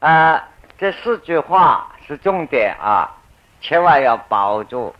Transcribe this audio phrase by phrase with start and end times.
[0.00, 0.48] 啊，
[0.78, 3.14] 这四句话是重点啊，
[3.60, 4.94] 千万要把握住。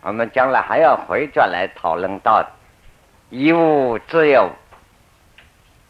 [0.00, 2.44] 我们将来还要回转来讨论到
[3.30, 4.50] “一物自有，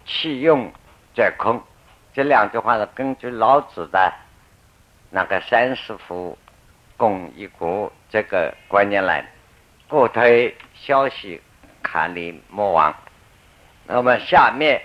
[0.05, 0.71] 其用
[1.15, 1.63] 者空”
[2.13, 4.13] 这两句话是根据老子的
[5.09, 6.37] 那个“三十夫，
[6.99, 9.29] 共一国”这个观念来的。
[9.89, 11.41] 过推消息，
[11.83, 12.95] 看理莫忘。
[13.87, 14.83] 那么下面，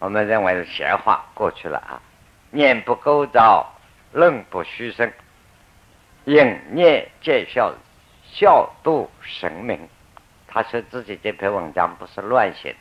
[0.00, 2.02] 我们认为是闲话过去了啊。
[2.54, 3.66] 念不构造，
[4.12, 5.12] 论不虚声，
[6.24, 7.74] 应念见效，
[8.22, 9.88] 效度神明。
[10.46, 12.78] 他说自己这篇文章不是乱写的，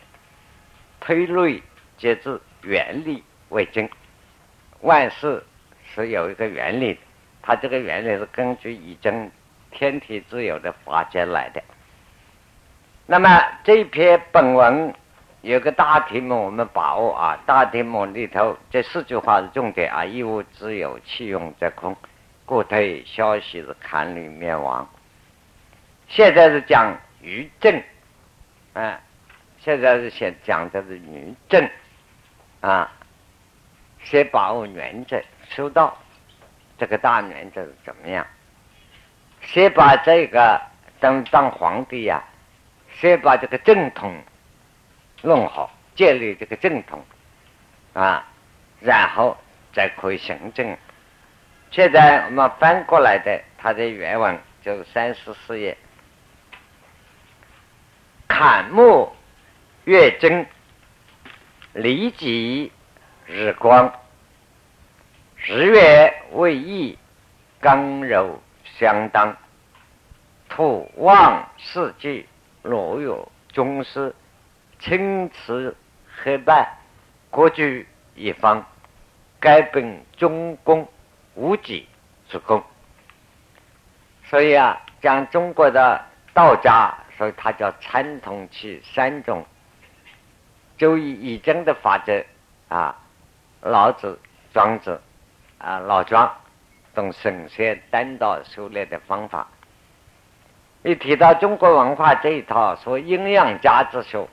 [0.99, 1.59] 推论
[1.97, 3.89] 皆自原理为真。
[4.81, 5.43] 万事
[5.83, 6.99] 是有一个原理的，
[7.41, 9.31] 他这个原理是根据已经
[9.71, 11.63] 天体自由的法界来的。
[13.07, 14.93] 那么这篇本文。
[15.43, 17.37] 有个大题目，我们把握啊！
[17.45, 21.93] 大题目里头这四句话是重点啊：一物自有，其用则空，
[22.45, 24.87] 故推消息是坎里灭亡。
[26.07, 27.83] 现在是讲余正，
[28.71, 29.01] 啊，
[29.59, 31.69] 现在是先讲的是余正，
[32.61, 32.89] 啊，
[34.01, 35.97] 先把握原则，收到
[36.77, 38.25] 这个大原则是怎么样？
[39.41, 40.61] 先把这个
[41.01, 42.23] 当当皇帝呀，
[42.93, 44.15] 先把这个正统。
[45.25, 47.01] 弄好，建立这个正统
[47.93, 48.27] 啊，
[48.81, 49.37] 然后
[49.73, 50.77] 再可以行政。
[51.71, 55.77] 现在我们翻过来的，它的原文就是三十四页：
[58.27, 59.13] 砍木
[59.85, 60.45] 月真，
[61.71, 62.69] 离己
[63.25, 63.93] 日光，
[65.37, 66.97] 日月为义，
[67.61, 68.41] 刚柔
[68.77, 69.37] 相当，
[70.49, 72.27] 土旺四季，
[72.61, 74.13] 若有宗师。
[74.83, 75.73] 青瓷
[76.21, 76.77] 黑白，
[77.31, 78.61] 各具一方，
[79.39, 80.85] 该本中宫
[81.35, 81.87] 无己
[82.27, 82.61] 之功。
[84.25, 86.03] 所以啊，讲中国的
[86.33, 89.45] 道家，所以它叫参同其三种，
[90.77, 92.21] 就以易经的法则
[92.67, 92.93] 啊，
[93.61, 94.19] 老子、
[94.53, 94.99] 庄子
[95.59, 96.29] 啊，老庄
[96.93, 99.47] 懂神仙单道修炼的方法。
[100.83, 104.27] 一提到中国文化这一套，说阴阳家之学。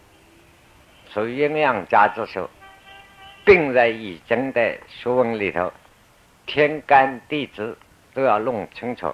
[1.12, 2.48] 属于阴阳家之说，
[3.44, 5.72] 并在易经的学问里头，
[6.46, 7.76] 天干地支
[8.14, 9.12] 都要弄清楚。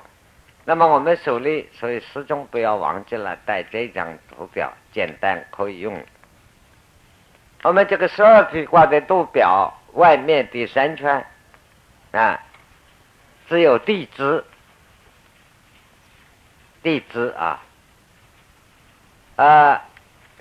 [0.65, 6.05] 那么我们手里，所以始终不要忘记了带这张图表，简单可以用。
[7.63, 11.25] 我们这个十二批卦的度表外面第三圈
[12.13, 12.39] 啊，
[13.49, 14.45] 只有地支，
[16.83, 17.63] 地支啊，
[19.37, 19.85] 啊，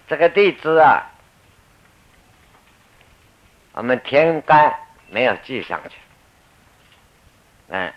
[0.08, 1.12] 这个地支啊。
[3.76, 4.74] 我们天干
[5.10, 5.98] 没有记上去，
[7.68, 7.92] 嗯，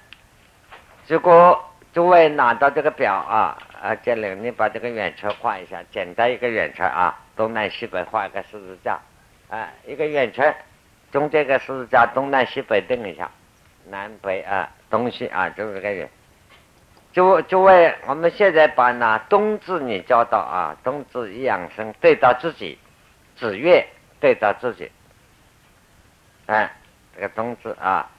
[1.06, 8.98] 如果诸位拿到这个表啊啊，建林，你把这个圆圈画一下，简单一个圆圈啊，东南西北画一个十字架，
[9.48, 10.52] 啊，一个圆圈，
[11.12, 13.30] 中间个十字架，东南西北定一下，
[13.88, 16.10] 南北啊，东西啊，就是这个圆。
[17.12, 22.76] 诸诸位，我们现在把那冬至你教到啊，冬至养生对到自己，
[23.36, 23.86] 子月
[24.18, 24.90] 对到自己。
[26.48, 26.70] 哎，
[27.14, 28.10] 这个冬至啊，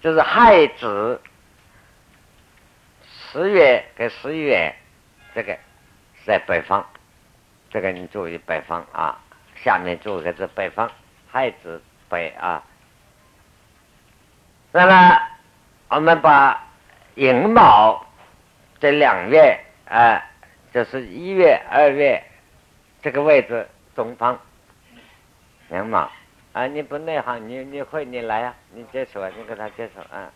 [0.00, 1.20] 就是亥子
[3.06, 4.74] 十月跟十一月，
[5.32, 5.56] 这个
[6.26, 6.84] 在北方，
[7.70, 9.20] 这个你注意北方啊。
[9.62, 10.90] 下面注意个是北方，
[11.30, 12.64] 亥子北啊。
[14.72, 15.22] 那么
[15.90, 16.66] 我们把
[17.14, 18.04] 寅卯
[18.80, 19.56] 这两月
[19.88, 20.20] 啊，
[20.72, 22.20] 就是一月、二月
[23.02, 24.36] 这个位置东方，
[25.70, 26.10] 寅卯。
[26.54, 30.30] 啊，你不内行，你你会你来呀，你接受啊，你跟他接受啊，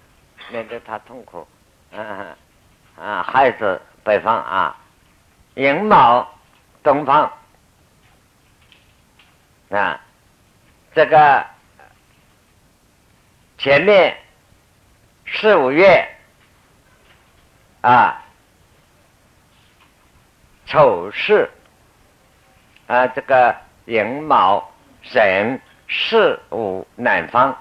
[0.51, 1.47] 免得他痛苦，
[1.95, 2.37] 啊
[3.01, 4.77] 啊，孩子北方啊，
[5.55, 6.29] 寅卯
[6.83, 7.33] 东方
[9.71, 10.01] 啊，
[10.93, 11.47] 这个
[13.57, 14.17] 前面
[15.25, 16.05] 四五月
[17.81, 18.21] 啊，
[20.67, 21.49] 丑事
[22.89, 23.55] 啊，这个
[23.85, 24.69] 寅卯
[25.13, 25.61] 壬。
[25.89, 27.57] 四五南方，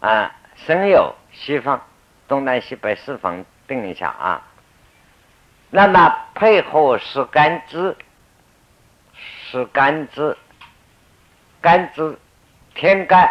[0.00, 1.80] 啊，申酉西方，
[2.26, 4.42] 东南西北四方定一下啊。
[5.70, 7.96] 那么配合是干支，
[9.14, 10.36] 是干支，
[11.60, 12.18] 干支
[12.74, 13.30] 天干，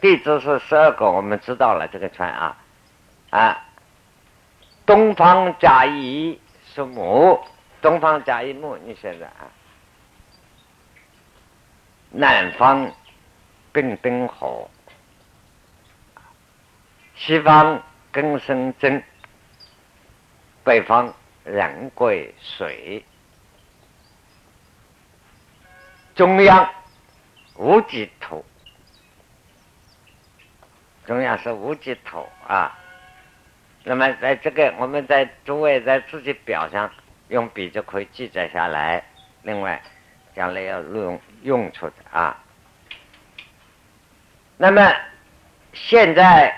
[0.00, 2.56] 地支是十二个，我们知道了这个圈啊
[3.30, 3.62] 啊。
[4.84, 7.40] 东方甲乙是木，
[7.82, 9.52] 东方甲乙木，你现在啊。
[12.10, 12.90] 南方
[13.72, 14.70] 丙丁火，
[17.14, 17.82] 西方
[18.12, 19.02] 庚申真，
[20.64, 21.12] 北方
[21.44, 23.04] 壬癸水，
[26.14, 26.68] 中央
[27.56, 28.44] 无极土，
[31.04, 32.78] 中央是无极土啊。
[33.84, 36.90] 那么在这个，我们在诸位在自己表上
[37.28, 39.04] 用笔就可以记载下来。
[39.42, 39.80] 另外，
[40.36, 42.36] 将来要用用处的啊。
[44.58, 44.94] 那么
[45.72, 46.54] 现在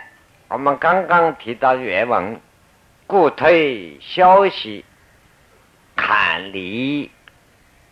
[0.48, 2.40] 我们刚刚提到原文，
[3.06, 4.84] 故推消息，
[5.94, 7.08] 坎离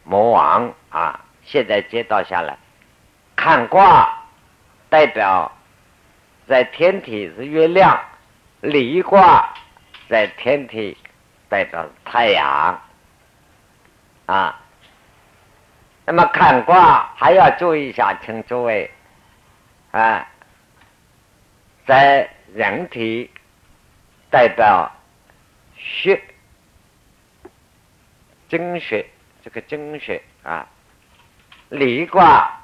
[0.02, 1.24] 魔王啊。
[1.44, 2.58] 现在接到下来，
[3.36, 4.12] 坎卦
[4.88, 5.52] 代表
[6.48, 7.98] 在天体是月亮。
[8.62, 9.54] 离卦
[10.08, 10.96] 在天体
[11.48, 12.80] 代表太阳
[14.24, 14.60] 啊，
[16.06, 18.88] 那么坎卦还要注意一下，请诸位
[19.90, 20.24] 啊，
[21.84, 23.28] 在人体
[24.30, 24.88] 代表
[25.76, 26.22] 血
[28.48, 29.04] 精血，
[29.42, 30.64] 这个精血啊，
[31.70, 32.56] 离卦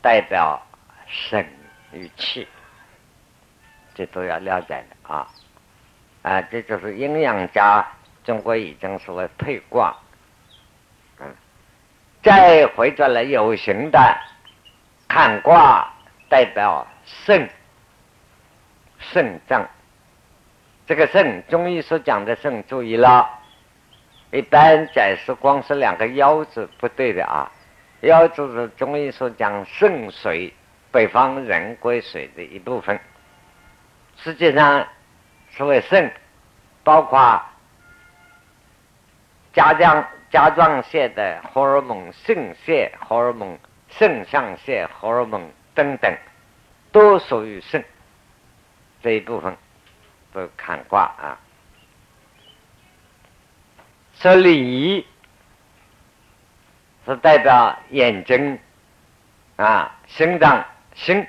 [0.00, 0.64] 代表
[1.08, 1.44] 肾
[1.92, 2.46] 与气。
[3.96, 5.26] 这都要了解的啊，
[6.22, 7.84] 啊，这就是阴阳家，
[8.22, 9.96] 中国已经是为配卦，
[12.26, 14.00] 再回转来有形的
[15.06, 15.88] 看卦，
[16.28, 17.48] 代表肾，
[18.98, 19.64] 肾脏，
[20.88, 23.30] 这个肾，中医所讲的肾，注意了，
[24.32, 27.48] 一般解释光是两个腰字不对的啊，
[28.00, 30.52] 腰字是中医所讲肾水，
[30.90, 32.98] 北方人归水的一部分。
[34.16, 34.84] 实际上，
[35.50, 36.12] 所谓肾，
[36.82, 37.40] 包括
[39.52, 43.58] 甲状甲状腺的荷尔蒙、肾腺荷尔蒙、
[43.88, 46.14] 肾上腺荷尔蒙等等，
[46.92, 47.84] 都属于肾
[49.02, 49.56] 这一部分，
[50.32, 51.38] 都看卦啊。
[54.14, 55.06] 说理
[57.04, 58.58] 是代表眼睛
[59.56, 60.64] 啊，心脏
[60.94, 61.26] 心，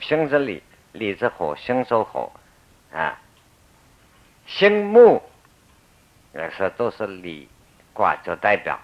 [0.00, 0.62] 心是理。
[0.92, 2.32] 李之火，心属火，
[2.92, 3.20] 啊，
[4.46, 5.22] 心木，
[6.34, 7.48] 也是都是李
[7.98, 8.78] 卦做代表。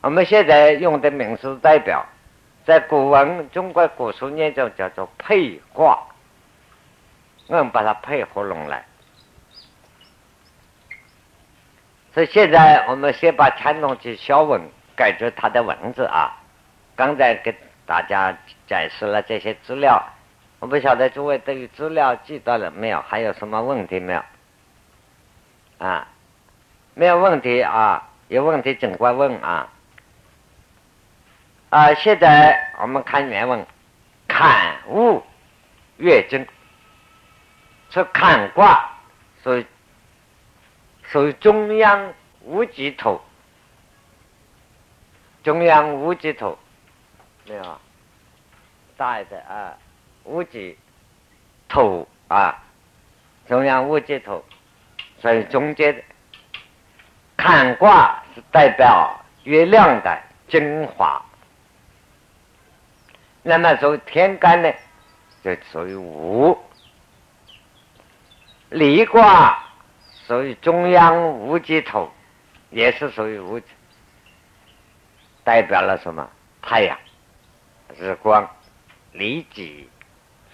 [0.00, 2.06] 我们现在用的名词代表，
[2.64, 5.98] 在古文中国古书念中叫做配卦，
[7.48, 8.84] 我们把它配合拢来。
[12.14, 14.62] 所以现在我们先把乾隆记小文
[14.94, 16.36] 改成它的文字啊。
[16.94, 17.52] 刚才给
[17.84, 18.36] 大家
[18.68, 20.00] 展示了这些资料。
[20.60, 23.00] 我不晓得诸位对于资料记到了没有？
[23.00, 24.22] 还有什么问题没有？
[25.78, 26.06] 啊，
[27.00, 29.66] 没有问题啊，有问题尽管问啊。
[31.70, 33.66] 啊，现在我们看原文，
[34.28, 35.22] 坎物
[35.96, 36.46] 月经，
[37.88, 38.86] 说坎卦
[39.42, 39.66] 属于
[41.04, 42.12] 属于中央
[42.42, 43.18] 无极土，
[45.42, 46.58] 中央无极土，
[47.46, 47.80] 没有啊
[48.98, 49.74] 大一点啊。
[50.24, 50.76] 无极
[51.66, 52.62] 土啊，
[53.48, 54.44] 中央无极土，
[55.18, 56.02] 所以中间的
[57.40, 61.24] 坎卦是代表月亮的精华。
[63.42, 64.70] 那么属天干呢，
[65.42, 66.54] 就属于无；
[68.68, 69.58] 离卦
[70.26, 72.10] 属于中央无极土，
[72.68, 73.58] 也是属于无，
[75.42, 76.28] 代表了什么？
[76.60, 76.98] 太阳、
[77.98, 78.46] 日光、
[79.12, 79.88] 离极。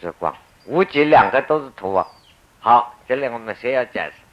[0.01, 2.07] 日光，无极两个都是土啊。
[2.61, 4.26] 好，这里我们先要解释。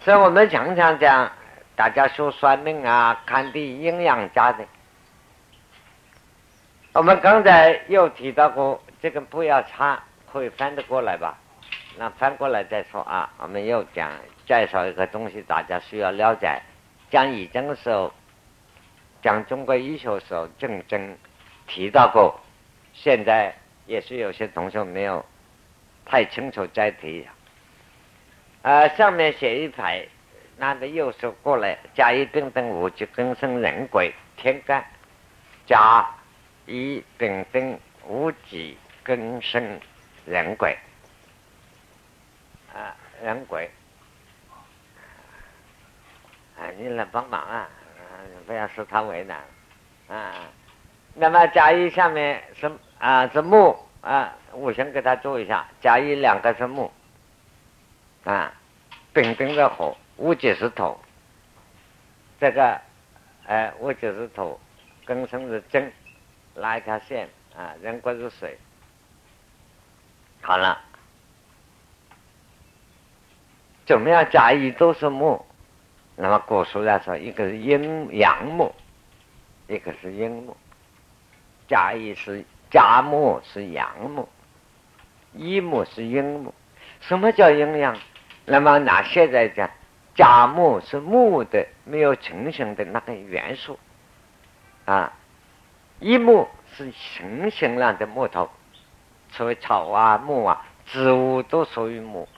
[0.00, 1.30] 所以我们常常讲，
[1.76, 4.64] 大家说算命啊，看地阴阳家的。
[6.92, 10.02] 我们刚才又提到过，这个不要差，
[10.32, 11.38] 可以翻得过来吧？
[11.98, 13.30] 那翻过来再说啊。
[13.38, 14.10] 我们又讲
[14.46, 16.60] 介绍一个东西，大家需要了解。
[17.10, 18.12] 讲易经的时候，
[19.22, 21.16] 讲中国医学的时候，正正
[21.66, 22.40] 提到过。
[22.92, 23.54] 现在。
[23.86, 25.24] 也是有些同学没有
[26.04, 27.26] 太清楚再提，
[28.62, 30.06] 呃，上面写一排，
[30.56, 34.84] 那个右手过来，甲乙丙丁戊己庚申壬癸天干，
[35.66, 36.08] 甲
[36.66, 39.80] 乙丙丁戊己庚申
[40.26, 40.76] 壬癸，
[42.74, 43.70] 啊，壬癸，
[46.58, 47.68] 啊，你来帮忙啊，
[48.46, 49.38] 不要使他为难，
[50.08, 50.32] 啊，
[51.14, 52.70] 那么甲乙下面是。
[53.00, 55.66] 啊，是木啊，我先给他做一下。
[55.80, 56.92] 甲乙两个是木，
[58.24, 58.52] 啊，
[59.12, 60.98] 丙丁的火，戊己是土，
[62.38, 62.80] 这个，
[63.46, 64.58] 哎，戊己是土，
[65.06, 65.90] 庚申是金，
[66.54, 68.58] 拉一条线啊，人过入水，
[70.42, 70.78] 好了，
[73.86, 74.28] 怎么样？
[74.30, 75.44] 甲乙都是木，
[76.16, 78.74] 那么古书来说，一个是阴阳木，
[79.66, 80.56] 一个是阴木。
[81.66, 84.28] 甲乙是甲木是阳木，
[85.32, 86.52] 乙木是阴木。
[87.00, 87.98] 什么叫阴阳？
[88.50, 89.70] 那么拿现在讲，
[90.16, 93.78] 甲木是木的没有成型的那个元素
[94.86, 95.12] 啊，
[96.00, 98.50] 乙木是成型了的木头，
[99.30, 102.28] 所以草啊木啊植物都属于木。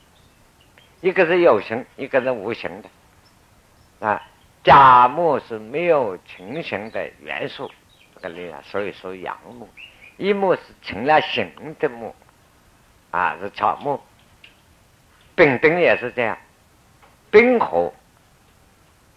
[1.01, 4.21] 一个是有形，一个是无形的啊。
[4.63, 7.71] 甲木是没有成型的元素，
[8.17, 9.67] 这个力量，所以说阳木。
[10.19, 12.15] 乙木是成了形的木
[13.11, 13.99] 啊，是草木。
[15.35, 16.37] 丙丁也是这样，
[17.31, 17.93] 丙火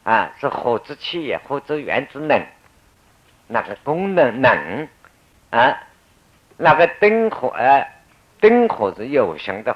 [0.03, 2.41] 啊是火之气也，火之源之能，
[3.48, 4.88] 那个功能能
[5.50, 5.77] 啊，
[6.57, 7.86] 那个丁火啊，
[8.39, 9.75] 丁火是有形的。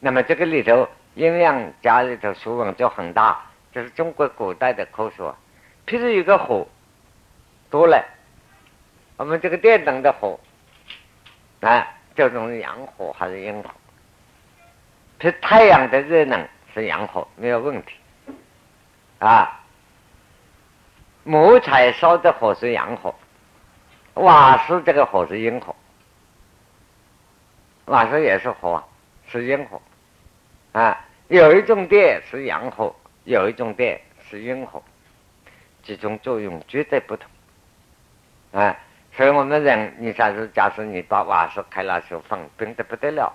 [0.00, 3.40] 那么这个里头阴阳家里头学问就很大，
[3.72, 5.32] 这是中国古代的科学。
[5.86, 6.66] 譬如一个火
[7.70, 8.04] 多了，
[9.16, 10.40] 我们这个电灯的火
[11.60, 11.86] 啊，
[12.16, 13.70] 这种阳火还是阴火？
[15.22, 17.94] 是太阳的热能是阳火，没有问题
[19.20, 19.60] 啊。
[21.22, 23.14] 木材烧的火是阳火，
[24.14, 25.76] 瓦斯这个火是阴火，
[27.84, 28.82] 瓦斯也是火，
[29.28, 29.80] 是阴火
[30.72, 31.04] 啊。
[31.28, 34.82] 有一种电是阳火，有一种电是阴火，
[35.84, 37.30] 几种作用绝对不同
[38.50, 38.76] 啊。
[39.12, 43.32] 所以我们人，你假如假设你把瓦斯开了时候放冰的不得了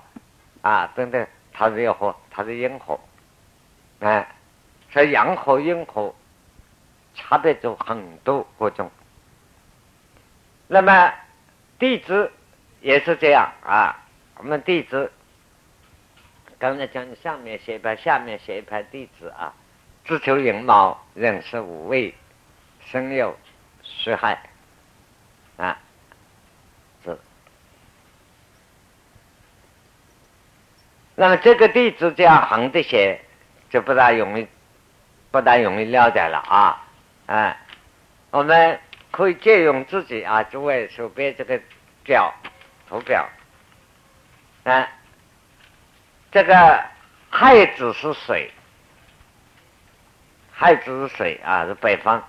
[0.62, 1.26] 啊，冰的。
[1.60, 3.00] 它是要火，它是阴火，
[4.00, 4.28] 哎，
[4.92, 6.14] 所以阳火、阴火
[7.16, 8.92] 差别就很多各种。
[10.68, 11.12] 那么
[11.80, 12.32] 地支
[12.80, 14.06] 也是这样啊，
[14.38, 15.12] 我们地支
[16.60, 19.52] 刚才讲的上面写一排，下面写一排地支啊，
[20.06, 22.14] 自求寅卯，壬是五位，
[22.82, 23.34] 生酉
[23.82, 24.40] 戌亥
[25.58, 25.80] 啊。
[31.20, 33.20] 那么这个地址这样横着写，
[33.72, 34.48] 就不大容易，
[35.32, 36.86] 不大容易了解了啊！
[37.26, 37.58] 啊，
[38.30, 41.60] 我们可以借用自己啊，诸位手边这个
[42.04, 42.32] 表
[42.88, 43.28] 图表，
[44.64, 44.88] 啊，
[46.32, 46.84] 这个
[47.32, 48.52] 亥子是水，
[50.52, 52.24] 亥子是水啊，是北方，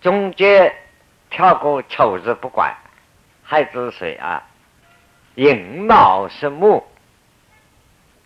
[0.00, 0.74] 中间
[1.28, 2.74] 跳过丑字不管，
[3.42, 4.42] 亥子是水啊，
[5.34, 6.82] 寅卯是木。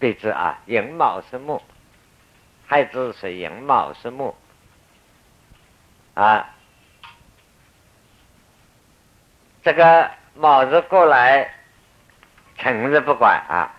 [0.00, 1.62] 对之啊，寅卯是木，
[2.66, 4.34] 亥子是寅卯是木
[6.14, 6.56] 啊。
[9.62, 11.52] 这个卯日过来，
[12.56, 13.76] 辰日不管啊。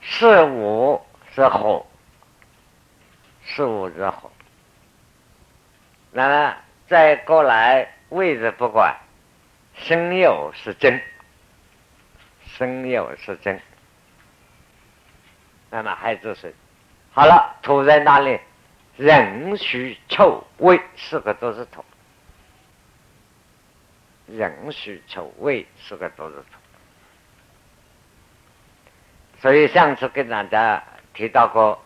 [0.00, 1.04] 巳午
[1.34, 1.84] 是火，
[3.44, 4.30] 巳午是火。
[6.12, 8.94] 那么再过来位置不管，
[9.74, 11.02] 申酉是真，
[12.46, 13.60] 申酉是真。
[15.74, 16.54] 那么孩子是，
[17.12, 18.38] 好了，土在哪里？
[18.96, 21.84] 壬戌丑未四个都是土，
[24.28, 26.44] 壬戌丑未四个都是土。
[29.40, 30.80] 所以上次跟大家
[31.12, 31.84] 提到过，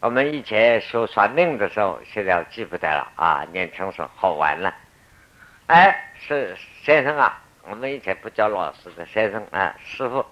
[0.00, 3.46] 我们以前说算命的时候，现在记不得了啊。
[3.52, 4.74] 年轻时好玩了，
[5.66, 10.24] 哎，是先生啊，我们以前不叫老师的先生啊，师傅。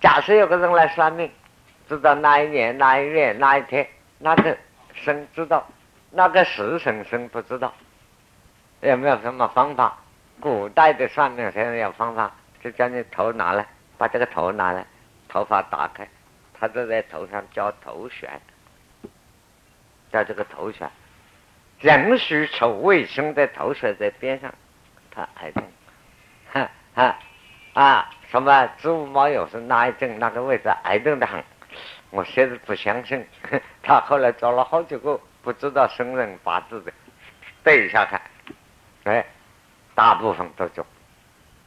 [0.00, 1.30] 假设有个人来算命。
[1.90, 3.84] 知道哪一年哪一月哪一天
[4.18, 4.56] 那个
[4.94, 5.66] 生知道，
[6.12, 7.74] 那个时辰生不知道，
[8.80, 9.98] 有没有什么方法？
[10.38, 12.32] 古代的算命先生有方法，
[12.62, 13.66] 就将你头拿来，
[13.98, 14.86] 把这个头拿来，
[15.28, 16.06] 头发打开，
[16.54, 18.40] 他就在头上叫头旋，
[20.12, 20.88] 叫这个头旋。
[21.80, 24.54] 壬戌丑未生的头旋在边上，
[25.10, 25.64] 他癌症，
[26.52, 27.18] 哈哈
[27.72, 30.20] 啊，什么子午卯酉是哪一症？
[30.20, 31.42] 那个位置癌症的很。
[32.10, 33.24] 我现在不相信，
[33.82, 36.92] 他后来找了好几个不知道生人八字的
[37.62, 38.20] 对一下看，
[39.04, 39.24] 哎，
[39.94, 40.84] 大部分都中。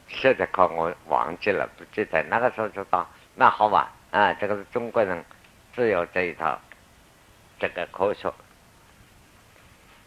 [0.06, 4.34] 现在可我忘记了，不记得那个时候就到，那好吧啊！
[4.34, 5.24] 这个是中国人
[5.72, 6.60] 只有这一套
[7.58, 8.30] 这个科学。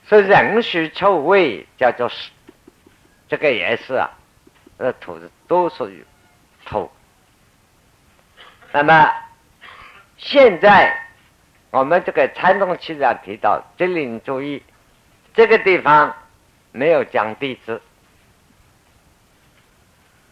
[0.05, 2.09] 所以壬戌丑未叫做
[3.27, 4.09] 这个也是啊，
[4.77, 6.05] 这土是都属于
[6.63, 6.89] 土。
[8.71, 9.11] 那么。
[10.17, 10.99] 现在
[11.69, 14.63] 我们这个参众气上提到，这里你注意，
[15.33, 16.15] 这个地方
[16.71, 17.81] 没有讲地支，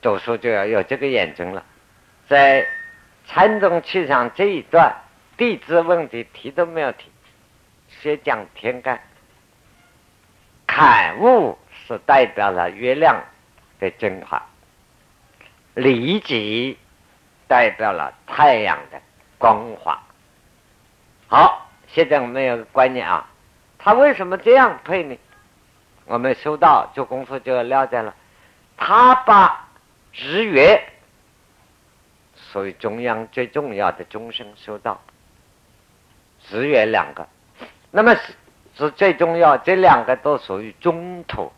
[0.01, 1.63] 读书就要有这个眼睛了。
[2.27, 2.65] 在
[3.27, 4.95] 禅宗气上这一段，
[5.37, 7.11] 地质问题提都没有提，
[7.87, 8.99] 先讲天干。
[10.65, 13.23] 坎物是代表了月亮
[13.79, 14.43] 的精华，
[15.75, 16.77] 离己
[17.47, 18.99] 代表了太阳的
[19.37, 20.01] 光滑。
[21.27, 23.27] 好，现在我们有个观念啊，
[23.77, 25.17] 他为什么这样配呢？
[26.05, 28.13] 我们修道做功夫就要了解了，
[28.77, 29.67] 他把
[30.13, 30.87] 日月
[32.35, 35.01] 属于中央最重要的终生修道，
[36.49, 37.27] 日月两个，
[37.89, 38.33] 那么是
[38.77, 41.51] 是最重要，这两个都属于中土，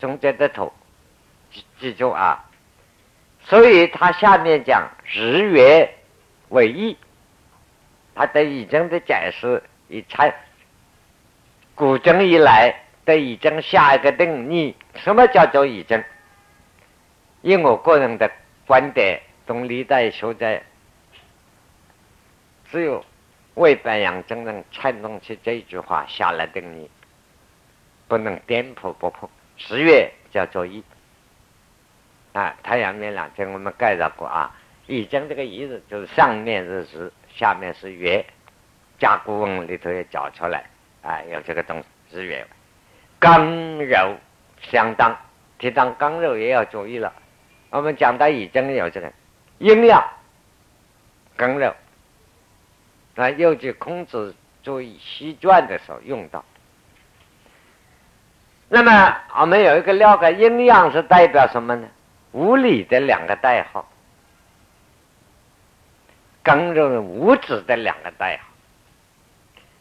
[0.00, 0.72] 中间的土，
[1.52, 2.44] 记记住啊，
[3.42, 5.97] 所以他下面讲日月
[6.48, 6.96] 为一，
[8.14, 10.34] 他的已经的解释一参
[11.74, 12.74] 古今以来。
[13.08, 16.04] 对已经下一个定义，什么叫做已经？
[17.40, 18.30] 以我个人的
[18.66, 20.60] 观点，从历代学者，
[22.70, 23.02] 只有
[23.54, 26.90] 魏白杨真正参动起这句话下了定义，
[28.08, 29.30] 不能颠扑不破。
[29.56, 30.84] 十月叫做一
[32.34, 34.54] 啊，太阳面两天我们介绍过啊，
[34.88, 38.24] 已经这个一日就是上面是日，下面是月，
[38.98, 40.64] 甲骨文里头也找出来
[41.02, 41.78] 啊，有这个东
[42.10, 42.44] 西日月。
[43.18, 44.16] 刚柔
[44.62, 45.14] 相当，
[45.58, 47.12] 提到刚柔也要注意了。
[47.68, 49.12] 我们讲到已经有这个
[49.58, 50.02] 阴阳
[51.36, 51.74] 刚柔，
[53.16, 56.42] 啊，尤其孔子注意西传的时候用到。
[58.70, 61.86] 那么我们有一个了解，阴阳是代表什么呢？
[62.32, 63.86] 物理的两个代号，
[66.48, 68.48] 刚柔是物质的两个代号，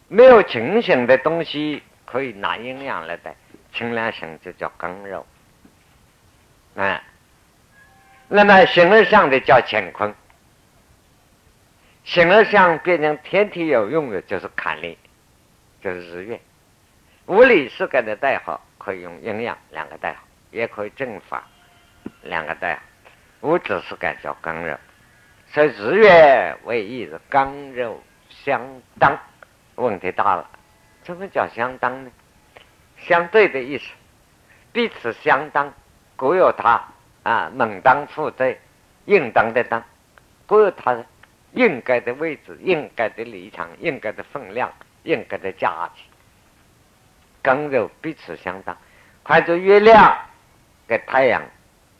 [0.09, 1.81] 没有清醒的东西。
[2.03, 3.35] 可以拿阴阳来代，
[3.73, 5.25] 清凉型就叫刚柔，
[6.75, 7.03] 啊，
[8.29, 10.15] 那么形而上的叫乾坤，
[12.05, 14.97] 形而上变成天体有用的就是坎力，
[15.81, 16.39] 就是日月，
[17.25, 21.45] 物理世界的代号可以用阴阳两个代号，也可以正法
[22.21, 22.81] 两个代号，
[23.49, 24.77] 物质世界叫刚柔，
[25.57, 28.61] 所以日月为一，是刚柔相
[28.99, 29.17] 当，
[29.73, 30.47] 问题大了。
[31.03, 32.11] 什么叫相当呢？
[32.99, 33.85] 相对的意思，
[34.71, 35.73] 彼此相当，
[36.15, 36.79] 各有他
[37.23, 38.61] 啊，门当户对，
[39.05, 39.83] 应当的当，
[40.45, 41.03] 各有他
[41.53, 46.03] 应该的位置、应该的立场、应该的分量、应该的价值。
[47.41, 48.77] 刚柔彼此相当，
[49.23, 50.15] 看着月亮
[50.85, 51.41] 跟太阳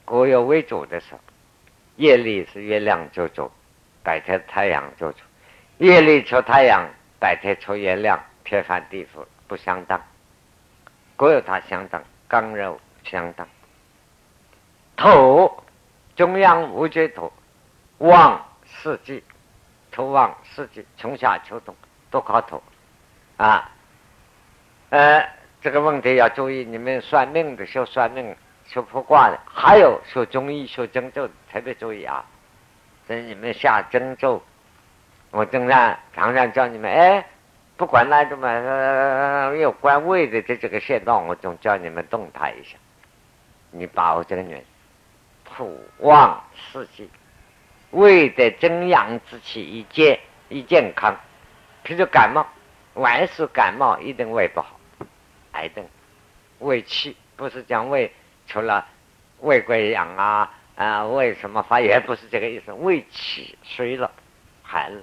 [0.06, 1.20] 各有为主的时候，
[1.98, 3.52] 夜里是月亮做主，
[4.04, 5.20] 白天太阳做主，
[5.80, 6.88] 夜里出太阳，
[7.20, 8.20] 白天出月亮。
[8.44, 10.02] 天翻地覆不相当，
[11.18, 13.46] 各有它相当，刚柔相当。
[14.96, 15.52] 土
[16.16, 17.30] 中央无绝土，
[17.98, 19.22] 旺四季，
[19.92, 21.76] 土旺四季，春夏秋冬
[22.10, 22.64] 都靠土
[23.36, 23.70] 啊。
[24.92, 25.30] 呃，
[25.60, 28.34] 这个问题要注意，你们算命的修算命、
[28.68, 32.24] 修卜卦的，还有修中医、修针灸，特别注意啊。
[33.08, 34.42] 在你们下针灸，
[35.32, 37.26] 我经常常常叫你们哎。
[37.78, 42.76] 不管哪种嘛，呃有关胃的这这个穴道，我总叫你们动它一下。
[43.70, 44.64] 你把握这个女人
[45.46, 47.10] 土旺四季，
[47.92, 51.16] 胃的真阳之气一健一健康。
[51.86, 52.46] 譬如感冒，
[52.96, 54.80] 万事感冒一定胃不好，
[55.52, 55.86] 癌症，
[56.60, 58.12] 胃气不是讲胃
[58.48, 58.86] 除了
[59.42, 64.10] 胃溃疡啊啊胃什么发炎，不是这个意思，胃气衰了，
[64.64, 65.02] 寒了。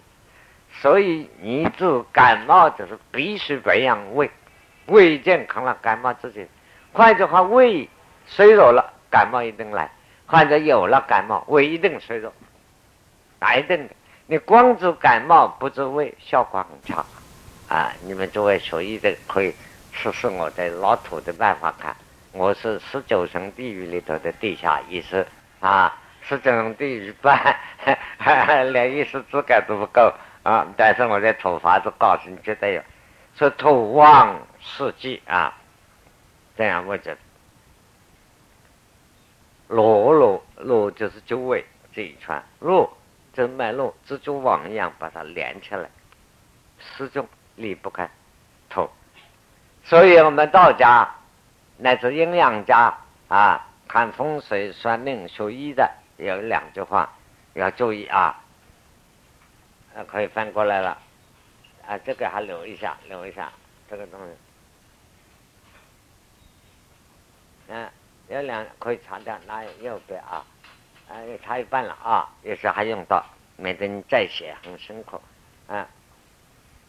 [0.81, 4.29] 所以你治感冒就是必须培养胃，
[4.87, 6.47] 胃健康了，感冒自己。
[6.93, 7.89] 换句话，胃
[8.27, 9.89] 衰弱了，感冒一定来；
[10.27, 12.33] 或者有了感冒，胃一定衰弱，
[13.57, 13.95] 一定的。
[14.27, 17.05] 你光治感冒不治胃，效果很差。
[17.69, 19.55] 啊，你们作为学医的，可以
[19.93, 21.95] 试试我的老土的办法看。
[22.35, 25.25] 我是十九层地狱里头的地下医师
[25.61, 27.57] 啊，十九层地狱办，
[28.73, 30.13] 连医师资格都不够。
[30.43, 30.67] 啊！
[30.77, 32.83] 但是我在土法子告诉你，绝对有，
[33.35, 35.57] 说土旺四季啊，
[36.55, 37.19] 这样我觉得，
[39.69, 42.95] 络络络就是周围这一串络，
[43.33, 45.89] 这脉络蜘蛛网一样把它连起来，
[46.79, 48.11] 始终离不开
[48.69, 48.91] 土。
[49.83, 51.09] 所以我们道家
[51.85, 52.97] 乃至阴阳家
[53.29, 57.13] 啊，看风水、算命、学医的有两句话
[57.53, 58.41] 要注意啊。
[59.95, 60.97] 啊，可以翻过来了，
[61.87, 63.53] 啊，这个还留一下，留一下
[63.91, 64.33] 这个东西。
[67.69, 67.91] 嗯，
[68.29, 70.43] 有两可以擦掉那右边啊，
[71.11, 73.23] 啊，擦一半了啊，有时还用到，
[73.57, 75.21] 免得你再写很辛苦，
[75.69, 75.87] 啊，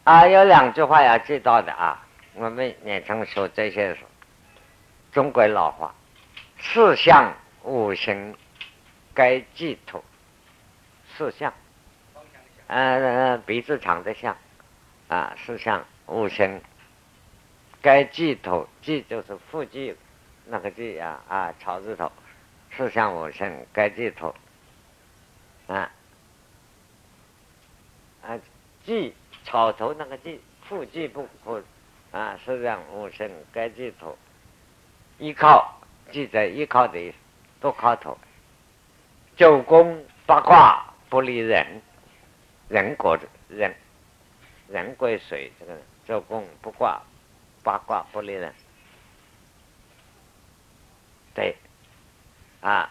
[0.05, 2.01] 啊，有两句话要记到的啊，
[2.35, 3.93] 我们也常说这些
[5.15, 5.95] 中国老话，
[6.59, 8.35] 四象五行
[9.13, 10.03] 该记图，
[11.07, 11.53] 四象，
[12.67, 14.35] 呃，鼻子长的象，
[15.07, 16.59] 啊，四象五行
[17.81, 19.95] 该记图，记就是腹肌。
[20.47, 22.11] 那个字呀啊，草字头，
[22.75, 24.35] 四象五行该记头，
[25.67, 25.89] 啊。
[28.21, 28.37] 啊，
[28.83, 31.63] 记草头那个记，腹记不可
[32.11, 34.17] 啊，四象五行该记头，
[35.17, 35.79] 依靠
[36.11, 37.13] 记在依靠的
[37.61, 38.17] 多靠头，
[39.35, 41.81] 九宫八卦不离人，
[42.67, 43.73] 人国人，
[44.67, 47.01] 人归水这个九宫不卦
[47.63, 48.53] 八卦不离人。
[51.33, 51.55] 对，
[52.61, 52.89] 啊，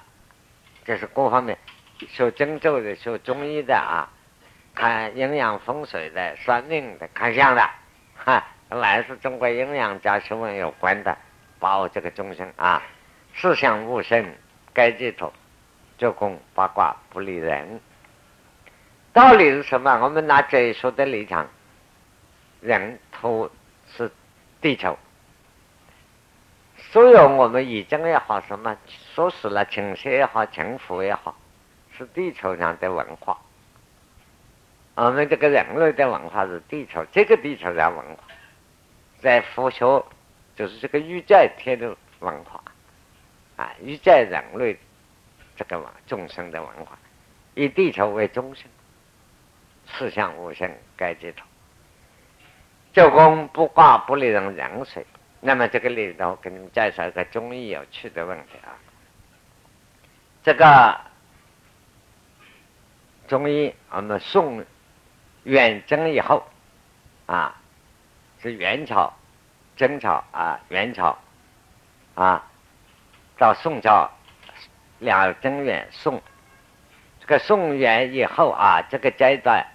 [0.85, 1.59] 这是各方面
[2.09, 4.09] 学针灸的、学中医的啊，
[4.75, 7.71] 看营养风水的、算命的、看相的，
[8.17, 11.17] 哈，来是中国营养家学问有关的，
[11.65, 12.83] 把握这个众生啊，
[13.35, 14.35] 四象五生
[14.75, 15.33] 该记住，
[15.97, 17.81] 九宫八卦不离人。
[19.15, 19.99] 道理是什么？
[20.03, 21.49] 我们拿这一说的立场，
[22.61, 23.51] 人头
[23.97, 24.13] 是
[24.61, 24.99] 地球。
[26.77, 28.77] 所有我们已经也好，什么
[29.15, 31.35] 说死了，情绪也好，情福也好，
[31.97, 33.39] 是地球上的文化。
[34.97, 38.23] 我们这个人类的文化是地球这个地球上文化，
[39.23, 40.05] 在佛学
[40.57, 42.63] 就是这个宇宙天的文化
[43.57, 44.79] 啊，宇宙人类
[45.57, 46.99] 这个众生的文化，
[47.55, 48.67] 以地球为中心，
[49.87, 51.43] 四象五行该记住，
[52.93, 55.05] 九宫不挂不离人人水。
[55.41, 58.79] 那么这个里头给你们介绍一个中医有趣的问题啊。
[60.43, 61.01] 这个
[63.29, 64.65] 中医，我们宋
[65.43, 66.47] 远征以后
[67.27, 67.61] 啊，
[68.41, 69.13] 是元朝、
[69.77, 71.19] 征朝啊，元朝
[72.15, 72.45] 啊，
[73.39, 74.11] 到宋朝
[74.99, 76.23] 两征元宋，
[77.21, 79.67] 这个宋元以后啊，这个阶段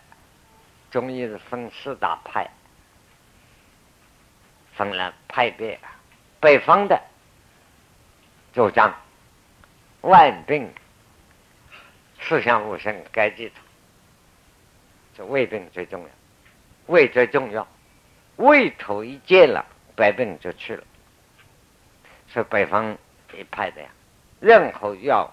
[0.92, 2.50] 中医是分四大派。
[4.74, 5.78] 分了派别，
[6.40, 7.02] 北方的
[8.54, 8.96] 主张
[10.00, 10.74] 万病
[12.22, 13.56] 四象五神该记住，
[15.18, 16.08] 这胃病最重要，
[16.86, 17.68] 胃最重要，
[18.38, 19.66] 胃头一健了，
[20.00, 20.84] 百病就去了。
[22.32, 22.98] 是北方
[23.38, 23.90] 一派的呀，
[24.40, 25.30] 任何药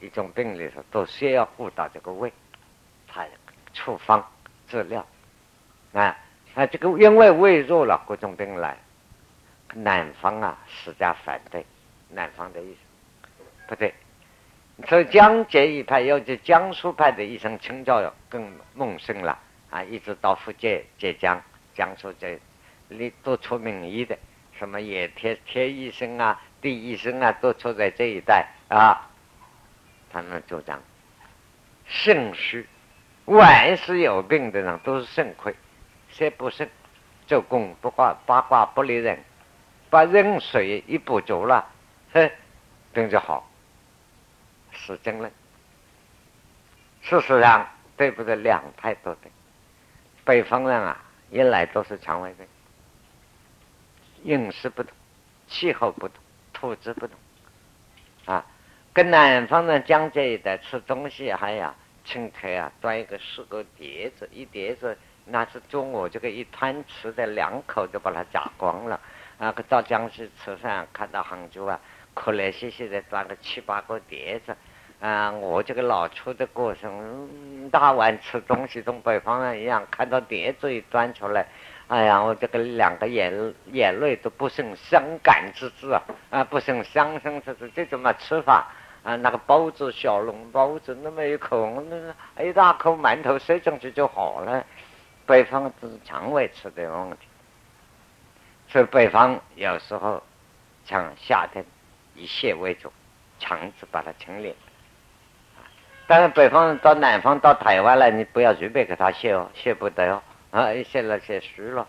[0.00, 2.32] 一种病里头都需要顾到这个胃，
[3.08, 3.24] 他
[3.72, 4.30] 处方
[4.68, 5.06] 治疗
[5.92, 6.16] 啊
[6.54, 8.76] 啊，这个因为胃弱了，各种病来。
[9.72, 11.64] 南方啊，施加反对，
[12.08, 13.94] 南方的医生不对。
[14.88, 19.38] 所以江浙一派，尤其江苏派的医生请教更孟盛了
[19.70, 19.84] 啊！
[19.84, 21.40] 一直到福建、浙江、
[21.74, 22.36] 江苏这
[22.90, 24.18] 你都出名医的，
[24.58, 29.08] 什么叶铁铁医生啊、地医生啊，都出在这一带啊。
[30.12, 30.82] 他们主张
[31.86, 32.66] 肾虚，
[33.24, 35.54] 万事有病的人都是肾亏，
[36.08, 36.68] 肾不肾，
[37.26, 39.18] 做工不挂八卦不离人。
[39.88, 41.68] 把人水一补足了，
[42.12, 42.30] 嘿，
[42.92, 43.48] 病就好，
[44.70, 45.28] 是真的。
[47.02, 48.36] 事实上，对不对？
[48.36, 49.32] 两派都对。
[50.24, 52.46] 北方人啊，一来都是肠胃病，
[54.24, 54.92] 饮食不同，
[55.46, 56.16] 气候不同，
[56.52, 57.16] 土质不同，
[58.26, 58.44] 啊，
[58.92, 69.00] 跟南方人讲这一带吃东西还要请客啊，端一个四个碟子，一碟子那是中午这个一团吃的两口就把它夹光了。
[69.38, 71.80] 啊，到江西吃饭，看到杭州啊，
[72.12, 74.54] 可怜兮兮的端个七八个碟子，
[75.00, 81.46] 啊，我这个老粗的过程，大碗吃东西，同北方人一样，看到碟子一端出来，
[81.90, 86.00] 哎呀，我这个两个眼眼泪都不胜伤感之至啊，
[86.30, 88.68] 啊，不胜伤心之至，这怎么吃法？
[89.02, 91.82] 啊，那个包子小笼包子那么一口，
[92.36, 94.64] 那一大口馒头塞进去就好了。
[95.26, 97.26] 北方只是肠胃吃的问题。
[98.68, 100.22] 所以北方有时候
[100.84, 101.64] 像夏天
[102.14, 102.92] 以泻为主，
[103.40, 104.54] 强制把它清理。
[106.06, 111.86] 但是北方到南方到台湾来，你不要随便给他泻哦，泻不得哦，啊，一些那些虚了。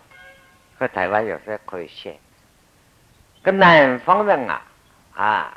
[0.78, 2.14] 和台湾有时候可以泻。
[3.42, 4.62] 跟南方人啊
[5.14, 5.56] 啊，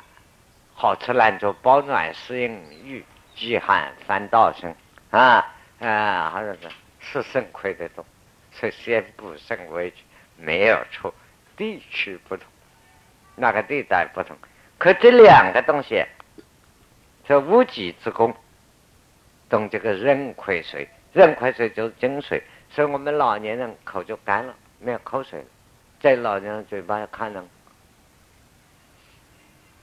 [0.74, 2.52] 好吃懒做，保暖适应
[2.84, 4.74] 御饥寒烦道生
[5.10, 6.68] 啊啊，还有是
[7.00, 8.04] 是肾亏的多，
[8.52, 9.96] 所以先补肾为主。
[10.38, 11.14] 没有错，
[11.56, 12.46] 地区不同，
[13.36, 14.36] 那个地带不同，
[14.76, 16.04] 可这两个东西，
[17.24, 18.36] 这无极之功，
[19.48, 25.46] 懂这个壬癸水，壬癸水就是金水，所以我们老年人口就干了，没有口水了，
[26.00, 27.48] 在老年人嘴巴看能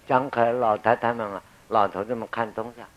[0.07, 2.87] 张开，老太太们啊，老头子们看东西啊，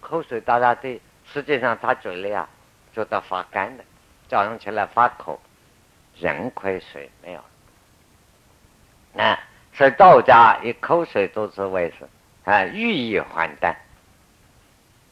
[0.00, 2.48] 口水哒哒的，实际上他嘴里啊，
[2.94, 3.84] 就到发干的，
[4.28, 5.40] 早上起来发口，
[6.18, 7.40] 人亏水没有。
[9.20, 9.38] 啊，
[9.74, 12.08] 所以道家以口水都是为是
[12.50, 13.76] 啊，寓意还丹。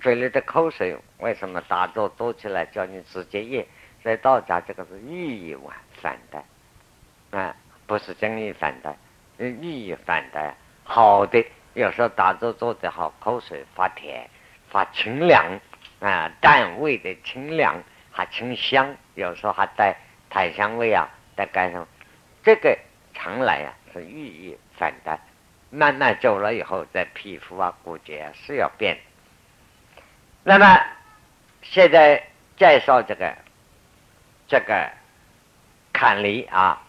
[0.00, 3.66] 嘴里的口水为什么打坐多起来叫你直接咽？
[4.02, 5.56] 所以道家这个是寓意
[6.00, 7.54] 反的，啊，
[7.86, 8.96] 不是真意反的，
[9.38, 10.54] 寓意反的。
[10.84, 14.28] 好的，有时候打坐做得好，口水发甜，
[14.68, 15.60] 发清凉
[16.00, 19.96] 啊，淡味的清凉，还清香，有时候还带
[20.30, 21.86] 檀香味啊，带干什么？
[22.42, 22.78] 这个
[23.12, 23.74] 常来啊。
[23.92, 25.18] 是寓意反弹，
[25.68, 28.96] 慢慢久了以后，在皮肤啊、骨节啊是要变。
[30.50, 30.80] 那么
[31.62, 32.20] 现在
[32.56, 33.32] 介绍这个
[34.48, 34.90] 这个
[35.92, 36.82] 坎离啊，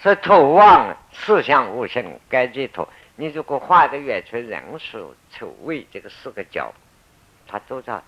[0.00, 2.86] 是土旺四象五行该记土。
[3.16, 6.72] 你如果画的圆圈，人数、丑位这个四个角，
[7.48, 8.00] 它都在。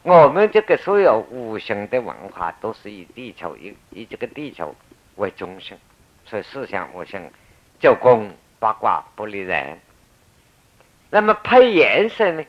[0.00, 4.74] 我们这个所有五行的文化都是以地球以以这个地球
[5.16, 5.76] 为中心。
[6.24, 7.30] 所以四象五行，
[7.78, 9.78] 九宫八卦不离人。
[11.10, 12.42] 那么配颜色呢？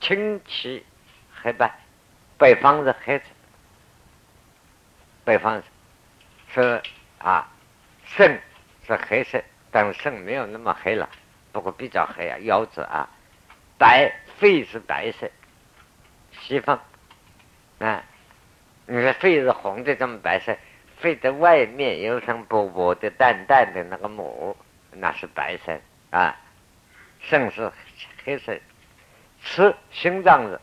[0.00, 0.84] 青漆
[1.42, 1.70] 黑白，
[2.38, 3.24] 北方是黑色，
[5.24, 5.62] 北方
[6.48, 6.82] 是
[7.18, 7.48] 啊，
[8.04, 8.40] 肾
[8.86, 11.08] 是黑色，但肾没有那么黑了，
[11.52, 13.08] 不过比较黑啊，腰子啊，
[13.78, 15.30] 白肺是白色，
[16.32, 16.80] 西方
[17.78, 18.02] 啊，
[18.86, 20.56] 你说肺是红的，这么白色？
[20.98, 24.54] 肺的外面有层薄薄的、淡淡的那个膜，
[24.92, 25.78] 那是白色
[26.10, 26.36] 啊。
[27.20, 27.70] 肾是
[28.24, 28.58] 黑色，
[29.42, 30.60] 吃心脏是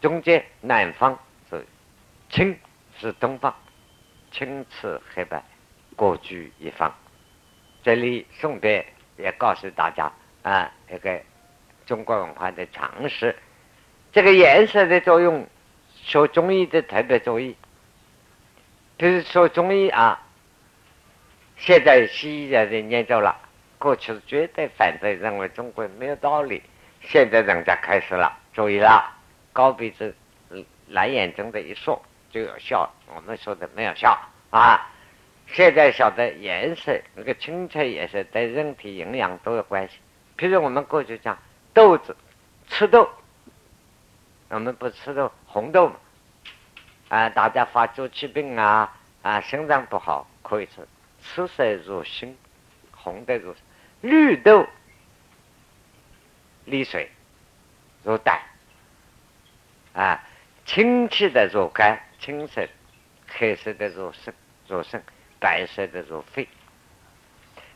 [0.00, 1.18] 中间南方
[1.50, 1.64] 是
[2.30, 2.58] 青
[2.98, 3.54] 是东方，
[4.30, 5.42] 青赤黑白
[5.96, 6.92] 各居一方。
[7.82, 8.84] 这里顺便
[9.16, 11.20] 也告诉大家啊，一个
[11.86, 13.34] 中国文化的常识，
[14.12, 15.46] 这个颜色的作用，
[15.94, 17.56] 学中医的特别注意。
[18.96, 20.20] 比如说中医啊，
[21.56, 23.40] 现在西医的人研究了，
[23.78, 26.62] 过去绝对反对，认为中国没有道理。
[27.00, 29.12] 现在人家开始了，注意了，
[29.52, 30.14] 高鼻子、
[30.88, 34.18] 蓝眼睛的一说就有效，我们说的没有效
[34.50, 34.90] 啊。
[35.46, 39.94] 现在晓得颜色，那个青菜颜色对人体营养都有关系。
[40.36, 41.38] 譬如我们过去讲
[41.72, 42.14] 豆子，
[42.68, 43.08] 吃豆，
[44.50, 45.96] 我们不吃豆红豆嘛。
[47.08, 50.86] 啊，大家发足气病啊，啊，心脏不好可以吃，
[51.22, 52.36] 赤色入心，
[52.92, 53.54] 红的入
[54.02, 54.66] 绿豆
[56.70, 57.10] 利水
[58.04, 58.40] 入胆，
[59.92, 60.22] 啊，
[60.64, 62.66] 清气的入肝，青色、
[63.26, 64.32] 黑色的入肾，
[64.68, 65.02] 入肾，
[65.40, 66.48] 白色的入肺。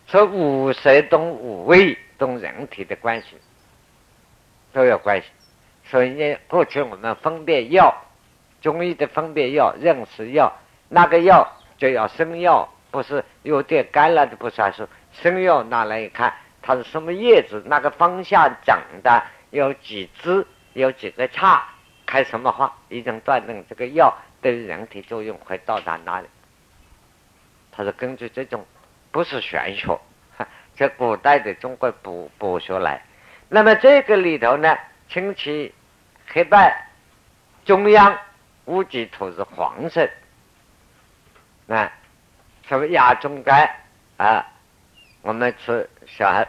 [0.06, 3.36] 说五色同五味同人体的关系
[4.72, 5.28] 都有关系，
[5.84, 7.94] 所以呢，过去我们分辨药。
[8.60, 10.52] 中医的分辨药，认识药，
[10.88, 11.44] 那个药
[11.76, 14.88] 就要生药，不是有点干了的不算数。
[15.12, 21.66] 生药拿来一看，它是什么叶子，那个方向长的，有几枝，有几个叉，
[22.06, 26.28] 开什么花，已经断定这个药对人体作用会到达哪里。
[27.72, 28.64] 它是根据这种，
[29.10, 30.00] 不是玄学，
[30.76, 33.02] 这古代的中国补补学来。
[33.48, 35.74] 那么这个里头呢，青旗
[36.26, 36.88] 黑白
[37.64, 38.16] 中央。
[38.66, 40.08] 乌鸡土是黄色，
[41.66, 41.90] 那
[42.68, 43.68] 什么亚中肝
[44.18, 44.46] 啊？
[45.22, 46.46] 我们吃小孩，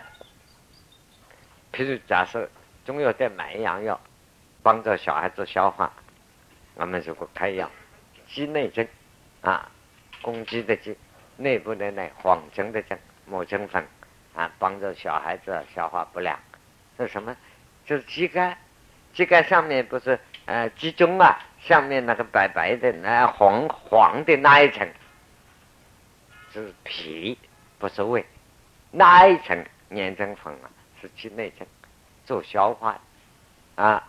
[1.71, 2.49] 譬如假设
[2.83, 3.99] 中药店买一样药，
[4.63, 5.93] 帮助小孩子消化，
[6.73, 7.69] 我们如果开药，
[8.27, 8.87] 鸡内针
[9.41, 9.69] 啊，
[10.23, 10.97] 公鸡的鸡，
[11.37, 13.85] 内部的内黄精的精，母精粉
[14.33, 16.39] 啊，帮助小孩子消化不良，
[16.97, 17.37] 是什么？
[17.85, 18.57] 就是鸡肝，
[19.13, 21.39] 鸡肝上面不是呃鸡中啊？
[21.59, 24.85] 上面那个白白的、那黄黄的那一层
[26.51, 27.37] 是皮，
[27.77, 28.25] 不是胃。
[28.95, 30.69] 那一层粘成粉啊，
[31.01, 31.65] 是去内层
[32.25, 32.95] 做消化
[33.75, 34.07] 啊。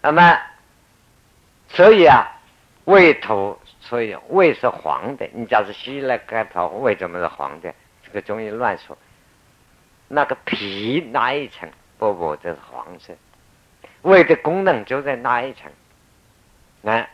[0.00, 0.40] 那么，
[1.68, 2.26] 所以啊，
[2.86, 5.28] 胃土，所以胃是黄的。
[5.34, 7.74] 你假是西医来开头，为什么是黄的？
[8.02, 8.96] 这个中医乱说。
[10.08, 13.12] 那个皮那一层薄薄的黄色，
[14.02, 15.70] 胃的功能就在那一层。
[16.84, 17.06] 啊，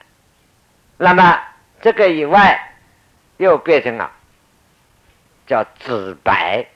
[0.98, 1.42] 那么
[1.80, 2.74] 这个以外，
[3.38, 4.12] 又变成了
[5.46, 6.66] 叫紫白，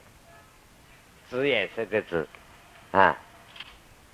[1.29, 2.29] 紫颜色的紫，
[2.93, 3.17] 啊，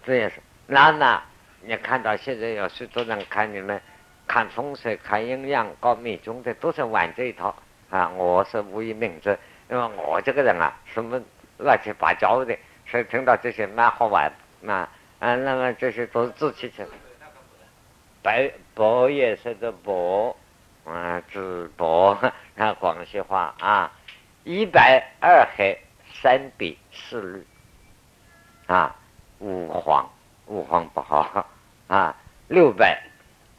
[0.05, 0.37] 紫颜色。
[0.66, 1.22] 那那，
[1.61, 3.81] 你看到现在有许多人看你们
[4.27, 7.55] 看风水、看阴阳、搞命中的，都是玩这一套
[7.90, 8.09] 啊。
[8.11, 9.38] 我是无以名之，
[9.70, 11.20] 因为我这个人啊，什么
[11.59, 14.33] 乱七八糟的，所以听到这些蛮好玩
[14.66, 14.88] 啊。
[15.18, 16.88] 啊，那么这些都是自欺欺人。
[18.22, 19.92] 白白颜色的白，
[20.90, 23.92] 啊，紫白，啊，广西话啊，
[24.44, 25.79] 一白二黑
[26.22, 27.46] 三比四绿，
[28.68, 28.94] 啊，
[29.40, 30.08] 五黄
[30.46, 31.48] 五黄不好
[31.88, 32.14] 啊，
[32.46, 33.02] 六白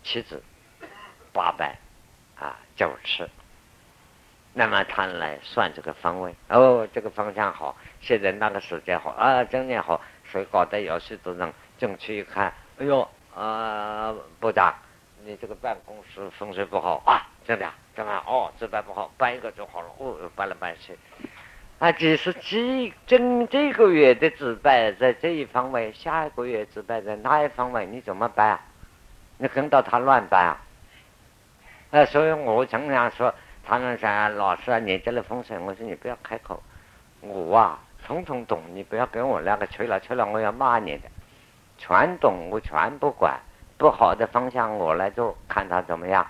[0.01, 0.41] 七紫，
[1.33, 1.77] 八白
[2.39, 3.29] 啊九赤。
[4.53, 9.99] 那么他来算这个方位，哦，这个方向好，现在那个时间好啊，今年好，
[10.31, 13.05] 所以搞得有许多人进去一看，哎呦。
[13.35, 14.75] 啊，部长，
[15.25, 17.25] 你这个办公室风水不好啊？
[17.43, 17.67] 真的？
[17.95, 18.21] 干嘛？
[18.27, 19.87] 哦，这办不好，搬一个就好了。
[19.97, 20.95] 哦，搬来搬去。
[21.79, 27.85] 啊，即使几整这个月的值班在这一方位，下一个月值班在哪一方位？
[27.85, 28.61] 你怎么办啊？
[29.37, 30.61] 你跟到他乱办啊？
[31.91, 33.33] 啊，所以我常常说，
[33.65, 36.63] 他们说老师啊，你这里风水，我说你不要开口，
[37.19, 41.09] 我啊，统统懂，你不要跟我两个吹了吹了，我要骂你的。
[41.77, 43.37] 全懂，我全不管，
[43.77, 46.25] 不好的方向我来做，看他怎么样。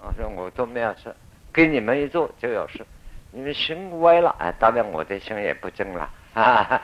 [0.00, 1.14] 我说我都没有事，
[1.52, 2.86] 给你们一做就有事。
[3.34, 6.80] 你们心歪了，哎，当然我的心也不正了 啊。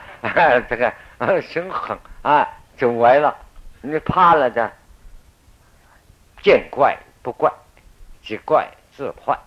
[0.69, 0.93] 这个
[1.41, 3.33] 心狠啊，就歪了。
[3.79, 4.69] 你怕了的，
[6.43, 7.49] 见怪不怪，
[8.21, 9.39] 即怪自坏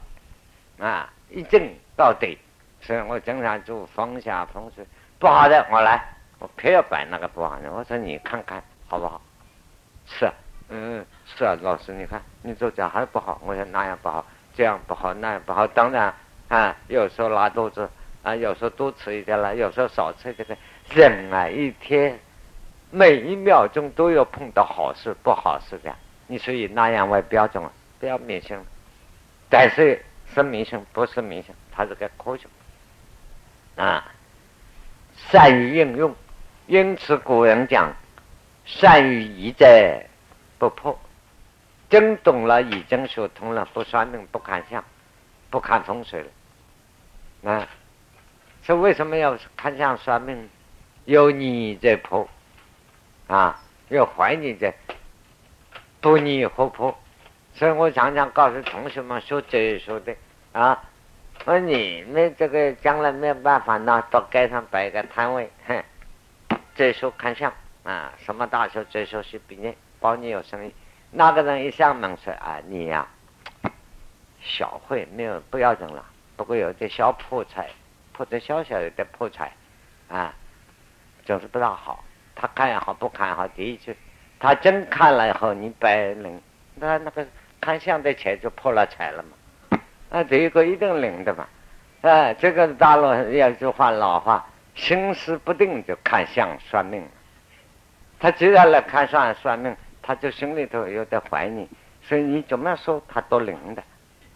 [0.78, 2.38] 啊，一正到底。
[2.80, 4.86] 所以我经常做风下风水，
[5.18, 6.02] 不好的我来。
[6.38, 9.20] 我偏要摆那个不好的，我说你看看好不好？
[10.06, 10.30] 是，
[10.70, 15.66] 嗯，是啊，老师，你看你做这还不好，我说那样不好，这样不好，那样不好。
[15.66, 16.14] 当然
[16.48, 17.88] 啊，有时候拉肚子
[18.22, 20.58] 啊，有时候多吃一点了，有时候少吃一点。
[20.94, 22.18] 人啊，一天
[22.90, 25.94] 每一秒钟都有碰到好事不好事的，
[26.26, 27.62] 你所以那样为标准，
[27.98, 28.58] 不要迷信。
[29.48, 30.04] 但是
[30.34, 32.46] 是迷信，不是迷信，它是个科学
[33.76, 34.12] 啊，
[35.16, 36.14] 善于应用。
[36.66, 37.92] 因此，古人讲
[38.64, 39.66] ：“善于易者
[40.58, 40.98] 不破。”
[41.90, 44.82] 真懂了，已经学通了，不算命，不看相，
[45.54, 47.52] 不看风水了。
[47.52, 47.68] 啊，
[48.64, 50.50] 这为什么要看相算命？
[51.04, 52.28] 有你在破，
[53.28, 54.74] 啊，有坏你在
[56.00, 56.98] 不逆和破。
[57.54, 60.16] 所以我常常告诉同学们学这学的
[60.50, 60.82] 啊，
[61.44, 65.84] 说你们这个将来没有办法呢，到街上摆个摊位，哼。
[66.74, 67.52] 这时候看相
[67.84, 70.74] 啊，什么大学这时候是毕业，保你有生意。
[71.12, 73.06] 那个人一上门说啊，你呀，
[74.44, 76.04] 小会没有不要紧了，
[76.36, 77.68] 不过有点小破财，
[78.12, 79.50] 破的小小有点破财，
[80.08, 80.32] 啊，
[81.24, 82.04] 总是不大好。
[82.36, 83.96] 他看也好，不看也好，第一句，
[84.38, 86.40] 他真看了以后，你摆灵，
[86.74, 87.26] 那那个
[87.60, 89.78] 看相的钱就破了财了嘛。
[90.10, 91.48] 那，这一个一定灵的嘛。
[92.02, 94.46] 啊，这个大陆有句话老话。
[94.74, 97.08] 心思不定就看相算命，
[98.18, 101.68] 他既然来看相算命，他就心里头有点怀疑，
[102.02, 103.84] 所以你怎么说他都灵的，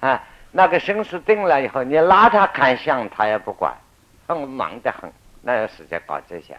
[0.01, 3.75] 啊，那个心思定了以后，你拉他看相，他也不管，
[4.27, 6.59] 很忙得很，哪有时间搞这些，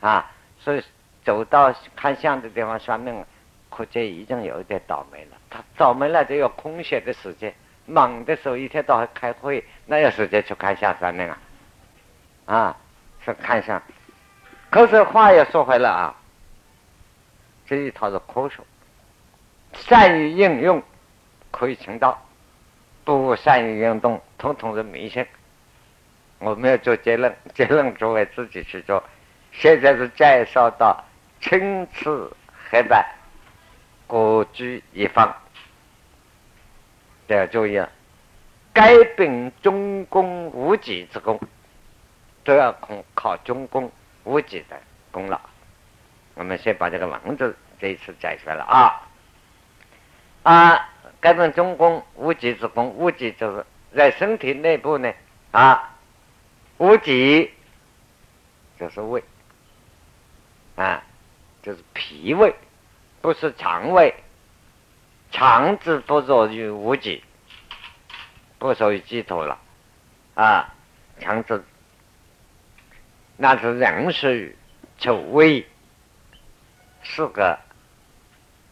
[0.00, 0.82] 啊，所以
[1.24, 3.24] 走到看相的地方算命，
[3.70, 5.36] 可见已经有点倒霉了。
[5.50, 7.54] 他倒霉了就有空闲的时间，
[7.86, 11.38] 忙的时候一天到晚开会，哪有时间去看相算命啊？
[12.46, 12.76] 啊。
[13.24, 13.82] 是看相，
[14.70, 16.14] 可是话又说回来啊，
[17.66, 18.62] 这一套是科学，
[19.74, 20.82] 善于应用
[21.50, 22.16] 可以成道，
[23.08, 25.26] 不善于运动，统统是迷信。
[26.40, 29.02] 我没有做结论， 结论作为自己去做。
[29.50, 31.02] 现在是介绍到
[31.40, 32.30] 青赤
[32.68, 33.10] 黑白
[34.06, 35.34] 各居一方，
[37.26, 37.88] 都要注意啊。
[38.74, 41.40] 该本中宫无己之功。
[42.44, 43.90] 都要靠靠中宫
[44.24, 44.76] 无己的
[45.10, 45.40] 功劳。
[46.34, 49.08] 我们先把这个文字这一次摘出来了啊
[50.42, 50.90] 啊！
[51.20, 55.12] 该本中宫无极之功，无极就是在身体内部呢
[55.50, 55.96] 啊，
[56.78, 57.50] 无极
[58.78, 59.22] 就是胃
[60.76, 61.02] 啊，
[61.62, 62.54] 就是脾胃，
[63.20, 64.14] 不是肠胃，
[65.30, 67.24] 肠子不属于无极，
[68.58, 69.58] 不属于鸡头了
[70.34, 70.74] 啊，
[71.18, 71.64] 肠子。
[73.40, 74.56] 那是人是
[74.98, 75.64] 求胃，
[77.04, 77.58] 四个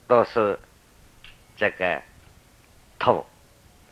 [0.09, 0.59] 都是
[1.57, 2.03] 这个
[2.99, 3.27] 头，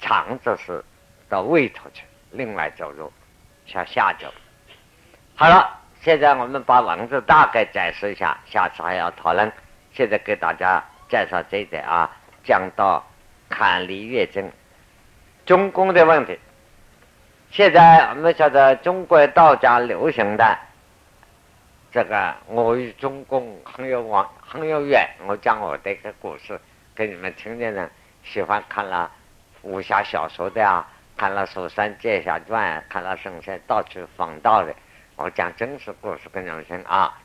[0.00, 0.84] 肠子是
[1.28, 3.12] 到胃头去，另外走路
[3.66, 4.32] 向下走。
[5.34, 9.50] 好了，现在我们把文字大概解释一下，下次还要讨论。
[9.92, 12.11] 现在给大家介绍这一点啊，
[12.44, 13.05] 讲到
[13.48, 14.50] 坎离月经
[15.46, 16.38] 中宫的问题。
[17.50, 20.59] 现在我们晓得中国道家流行的
[21.92, 25.09] 这个，我与中宫很有往很有缘。
[25.26, 26.61] 我讲我的一个故事
[26.96, 27.88] 给你们听听呢，
[28.25, 29.11] 喜欢看了
[29.62, 34.75] 武侠小说的啊，看了《蜀山剑侠传》，看了神仙到处访道的。
[35.16, 37.20] 我讲真实故事跟人生啊！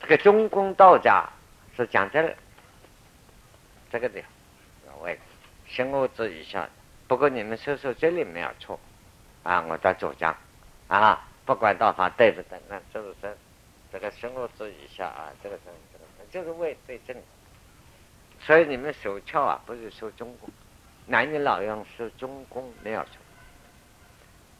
[0.00, 1.26] 这个中公道家
[1.74, 2.34] 是讲这个
[3.90, 4.20] 这个的，
[4.84, 5.18] 各位，
[5.66, 6.68] 先我注意一下。
[7.08, 8.78] 不过你们说说这里没有错
[9.44, 10.36] 啊，我在主张
[10.88, 13.30] 啊，不管道法对不对，那就是说
[13.90, 17.16] 这个先我注意一下啊，这个是这个就是为对症。
[18.44, 20.50] 所以你们手窍啊，不是说中公，
[21.06, 23.10] 男女老幼说中公没有错，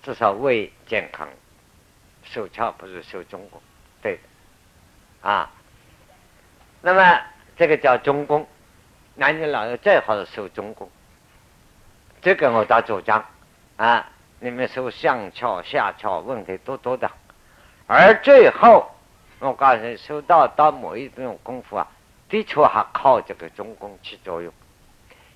[0.03, 1.29] 至少胃健康。
[2.25, 3.61] 手窍不是说中宫，
[4.01, 4.21] 对，
[5.23, 5.51] 啊，
[6.81, 7.21] 那么
[7.57, 8.47] 这个叫中宫，
[9.17, 10.89] 男女老幼最好是受中宫，
[12.21, 13.27] 这个我倒主张，
[13.77, 14.09] 啊，
[14.39, 17.11] 你们说上翘下翘问题多多的，
[17.89, 18.89] 而最后
[19.41, 21.89] 我告诉你，受到到某一种功夫啊，
[22.33, 24.51] 的确还靠这个中宫起作用，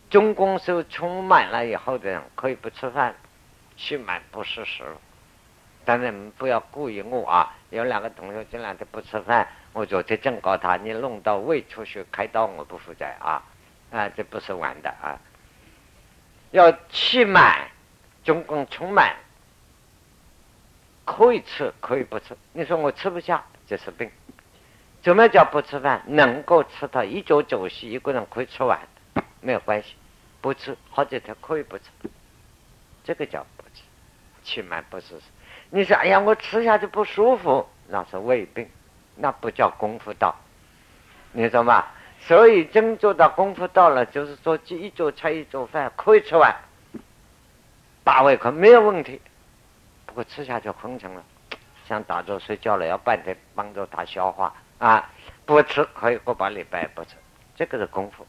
[0.08, 3.14] 中宫受充满了以后的人可以不吃饭，
[3.76, 4.82] 气满不食食。
[5.84, 7.54] 但是不要故意我啊！
[7.68, 13.44] 有两个同学这两天不吃饭，我昨天正告他，你弄到胃出血开刀，我不负责啊！
[13.90, 15.20] 啊，这不是玩的啊！
[16.50, 17.68] 要气满，
[18.24, 19.16] 中宫充满，
[21.04, 22.34] 可以吃，可以不吃。
[22.54, 24.10] 你说我吃不下，这是病。
[25.06, 26.02] 怎么叫不吃饭？
[26.04, 28.76] 能够吃到一桌酒席，一个人可以吃完，
[29.40, 29.94] 没有关系。
[30.40, 31.84] 不吃好几天可以不吃，
[33.04, 33.84] 这个叫不吃。
[34.42, 35.14] 气满不是。
[35.70, 38.68] 你说：“哎呀，我吃下去不舒服，那是胃病，
[39.14, 40.34] 那不叫功夫到。
[41.30, 41.84] 你知道吗？
[42.18, 46.52] 所以真做到功夫到了，就是说一桌菜一桌饭可以吃完，
[48.02, 49.20] 大胃口没有问题。
[50.04, 51.22] 不过吃下去昏沉了，
[51.86, 55.10] 想打坐睡觉了，要半天帮助他消化啊。
[55.44, 57.16] 不吃可以过把礼拜不吃，
[57.54, 58.26] 这个是功夫，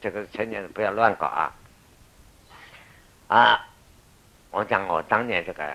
[0.00, 1.52] 这个是成年人不要乱搞啊。
[3.28, 3.66] 啊，
[4.50, 5.74] 我讲我当年这个。”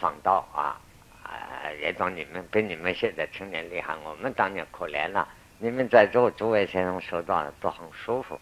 [0.00, 0.80] 访道啊，
[1.22, 5.28] 啊，也当你们比你们现在青年厉害，我们当年可怜了。
[5.58, 8.40] 你们在座诸位先生说到都很舒服。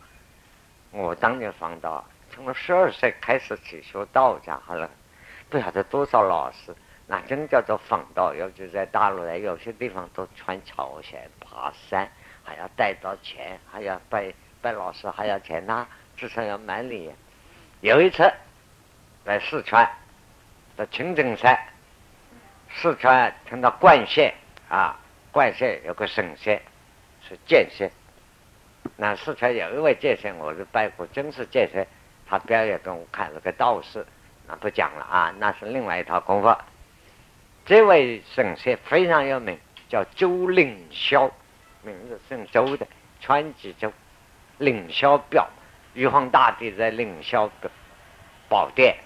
[0.90, 4.88] 我当年访道，从十二岁开始去学道家，好了，
[5.50, 6.74] 不晓得多少老师，
[7.10, 8.32] 那真叫做访道。
[8.32, 12.08] 尤其在大陆来有些地方都穿朝鲜爬山，
[12.44, 14.32] 还要带到钱，还要拜
[14.62, 17.12] 拜老师，还要钱呐，至少要买礼。
[17.80, 18.32] 有一次
[19.24, 19.90] 在四川。
[20.76, 21.58] 在青城山，
[22.70, 24.32] 四川听到冠县
[24.70, 24.96] 啊，
[25.30, 26.62] 冠县有个省县
[27.20, 27.90] 是剑县。
[28.96, 31.86] 那四川有一位剑仙，我是拜过，真是剑仙。
[32.26, 34.06] 他表演给我看了个道士，
[34.46, 36.56] 那不讲了啊，那是另外一套功夫。
[37.70, 39.56] 这位神仙非常有名，
[39.88, 41.30] 叫周凌霄，
[41.84, 42.84] 名字姓周的，
[43.20, 43.92] 川籍周。
[44.58, 45.48] 凌霄表，
[45.94, 47.48] 玉皇大帝在凌霄
[48.48, 48.96] 宝殿。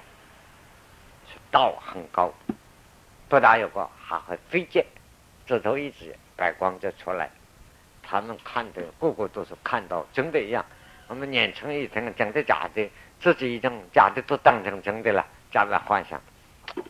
[1.51, 2.33] 道很高，
[3.29, 4.87] 不大有个还会飞剑，
[5.47, 7.31] 指头一指，白光就出来。
[8.03, 10.65] 他们看的个个都是看到真的一样。
[11.09, 12.91] 我们年轻一层真的假的，
[13.21, 16.19] 自己一种假的都当成真的了，加在幻想，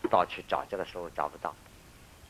[0.08, 1.52] 到处找这个时候找不到。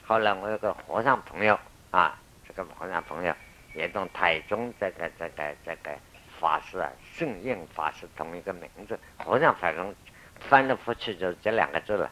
[0.06, 1.58] 后来我有个和尚朋友
[1.90, 3.34] 啊，这个和尚朋友
[3.74, 5.90] 也从台中这个这个这个
[6.38, 9.94] 法师啊，圣印法师同一个名字，和尚反正
[10.40, 12.10] 翻来覆去就是这两个字了。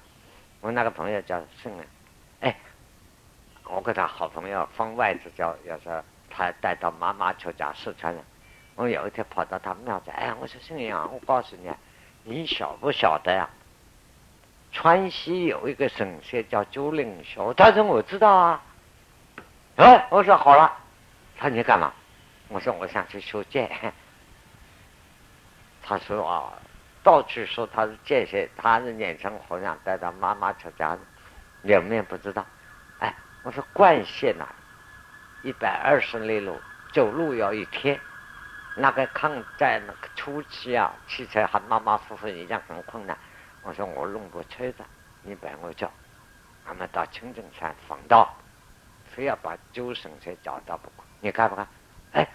[0.61, 1.87] 我那个朋友叫圣人，
[2.41, 2.57] 哎，
[3.65, 8.25] 我跟他好朋友方外子叫，有时候他带到妈妈去家四川人。
[8.75, 11.71] 我有一天跑到他庙子，哎，我说圣人啊，我告诉你，
[12.25, 13.51] 你晓不晓得呀？
[14.73, 18.63] 川西有一个省县叫周令小，他说我知道啊。
[19.77, 20.73] 哎，我说好了，
[21.39, 21.93] 他说你干嘛？
[22.49, 23.71] 我说我想去修剑。
[25.83, 26.53] 他说啊。
[27.05, 31.01] 到处说他是剑仙，他是年轻和尚带他妈妈出家的，
[31.65, 32.47] 有没有不知道？
[33.01, 33.13] 哎，
[33.43, 34.47] 我说冠县呐，
[35.43, 36.61] 一百二十里路，
[36.93, 37.99] 走路要一天。
[38.77, 43.19] 那个抗战那个初期啊，汽车还马马虎虎一样很困难。
[43.63, 44.85] 我说我弄部车子，
[45.23, 45.91] 你陪我叫，
[46.67, 48.35] 他们到青城山访道，
[49.07, 51.05] 非要把周省车找到不可。
[51.21, 51.67] 你看不看？
[52.13, 52.29] 哎，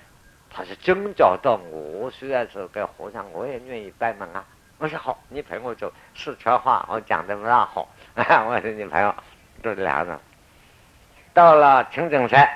[0.50, 4.46] 他是真找到我，虽然是个和尚，我也愿意拜门啊。
[4.78, 5.92] 我说好，你陪我走。
[6.16, 9.16] 四川话我讲的不大好， 我说你陪我，
[9.62, 10.20] 都两个人。
[11.34, 12.48] 到了青城山，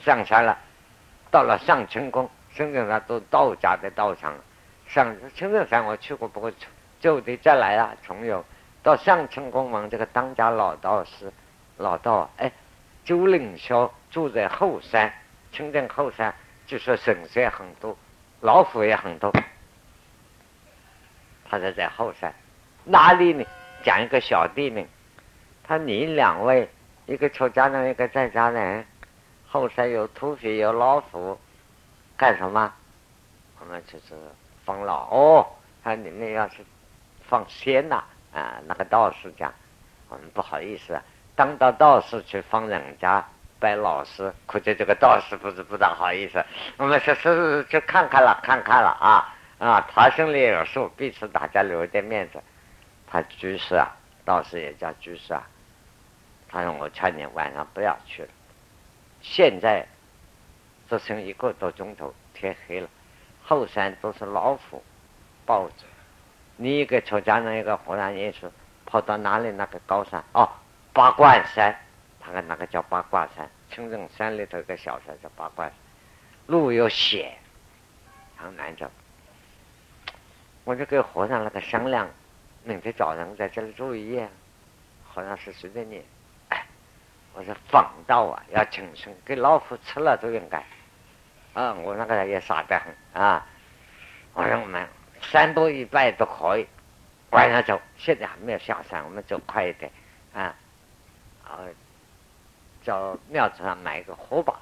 [0.00, 0.58] 上山了。
[1.30, 4.34] 到了上清宫，青城山都道家的道场。
[4.86, 6.50] 上青城山我去过，不过
[7.04, 8.42] 就得再来啊，重游。
[8.82, 11.30] 到上清宫门，这个当家老道士，
[11.76, 12.50] 老道哎，
[13.04, 15.12] 周令霄住在后山，
[15.52, 16.34] 清镇后山，
[16.66, 17.94] 就说神仙很多，
[18.40, 19.30] 老虎也很多。
[21.50, 22.34] 他就在后山，
[22.84, 23.44] 哪里呢？
[23.82, 24.82] 讲一个小弟呢，
[25.62, 26.66] 他你两位，
[27.04, 28.86] 一个出家人，一个在家人，
[29.46, 31.38] 后山有土匪，有老虎，
[32.16, 32.72] 干什么？
[33.60, 34.14] 我们就是
[34.64, 35.46] 放老哦，
[35.82, 36.64] 他你们要是
[37.34, 39.52] 放仙呐，啊，那个道士讲，
[40.08, 40.96] 我们不好意思，
[41.34, 43.26] 当到道士去放人家
[43.58, 46.44] 拜老师，估计这个道士不是不大好意思，
[46.76, 49.34] 我们是是去看看了，看看了啊。
[49.58, 52.40] 啊，他心里有数，彼此大家留一点面子。
[53.08, 53.90] 他居士啊，
[54.24, 55.44] 道士也叫居士啊。
[56.48, 58.28] 他说：“我劝你晚上不要去了。
[59.22, 59.84] 现在
[60.88, 62.88] 只剩一个多钟头，天黑了，
[63.42, 64.84] 后山都是老虎、
[65.44, 65.84] 豹子。
[66.56, 68.50] 你一个出家人，一个和尚，也是
[68.86, 70.22] 跑到哪里那个高山？
[70.32, 70.48] 哦，
[70.92, 71.74] 八卦山。
[72.20, 75.74] 他看那个叫八卦山，清正山里头一个小山叫八卦山，
[76.46, 77.36] 路又险，
[78.36, 78.90] 很难走。”
[80.64, 82.08] 我就跟和尚那个商量，
[82.62, 84.28] 明天早上在这里住一夜。
[85.12, 86.02] 和尚是随便你，
[86.48, 86.66] 哎，
[87.34, 90.58] 我说放道啊，要谨慎，给老虎吃了都应该。
[91.52, 93.46] 啊，我那个人也傻得很啊。
[94.32, 94.88] 我说我们
[95.30, 96.66] 三步一拜都可以，
[97.30, 99.90] 晚上走，现在还没有下山，我们走快一点
[100.32, 100.54] 啊。
[101.44, 101.58] 啊，
[102.82, 104.54] 叫庙子上买一个火把，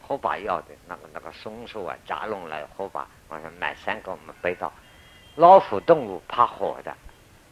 [0.00, 4.72] 火把要的那个那个松树啊，夹拢来火把，我说买三个，我们背到。
[5.36, 6.90] 老虎动物怕火的，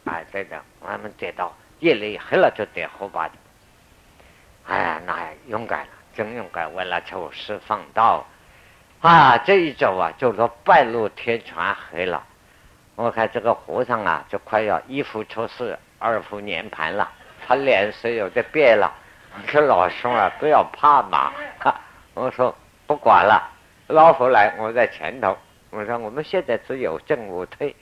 [0.05, 3.33] 啊，对的，我们点到夜里黑了就点火把的。
[4.65, 6.73] 哎呀，那勇敢了，真勇敢！
[6.73, 8.25] 为了求释放道，
[8.99, 12.25] 啊，这一走啊，就说半路天全黑了。
[12.97, 17.07] 我看这个和尚啊，就快要一夫出世，二夫涅盘了，
[17.45, 18.91] 他脸色有点变了。
[19.45, 21.31] 说老兄啊，不要怕嘛。
[22.15, 22.55] 我说
[22.87, 23.51] 不管了，
[23.85, 25.37] 老虎来，我在前头。
[25.69, 27.75] 我说我们现在只有进无退。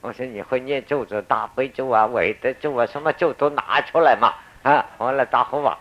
[0.00, 4.86] 我说你会念咒子、大悲咒啊、韦德咒啊，什么咒都拿出来嘛啊！
[4.96, 5.78] 完了打火把，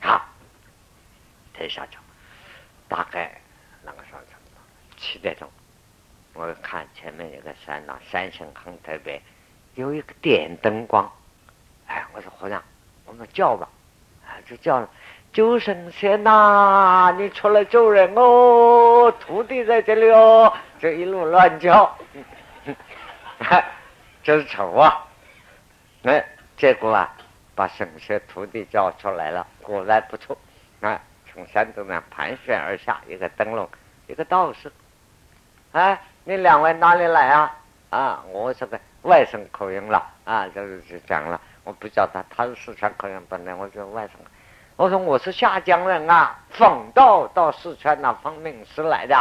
[0.00, 0.24] 好，
[1.52, 1.98] 退下去。
[2.88, 3.38] 大概
[3.84, 4.20] 那个时候
[4.96, 5.46] 七点钟，
[6.36, 9.20] 我看前面有个山呐，山形很特别，
[9.74, 11.10] 有一个点灯光。
[11.86, 12.62] 哎，我说和尚，
[13.06, 13.68] 我们叫吧，
[14.26, 14.88] 啊，就叫了。
[15.32, 19.12] 救神仙呐，你出来救人哦！
[19.20, 21.96] 徒弟在这里哦，就一路乱叫，
[24.22, 25.06] 真丑啊！
[26.04, 26.26] 哎，
[26.56, 27.14] 结果啊，
[27.54, 30.36] 把神仙徒弟叫出来了，果然不错。
[30.80, 31.00] 啊，
[31.32, 33.68] 从山洞上盘旋而下一个灯笼，
[34.06, 34.72] 一个道士。
[35.72, 37.54] 哎，你两位哪里来啊？
[37.90, 40.04] 啊，我这个外省口音了。
[40.24, 44.16] 啊，就是就讲了，我不叫他，他是四川口音，本来我就外省。
[44.74, 49.16] 我说我是下江人啊，访道到四川那方名师来的，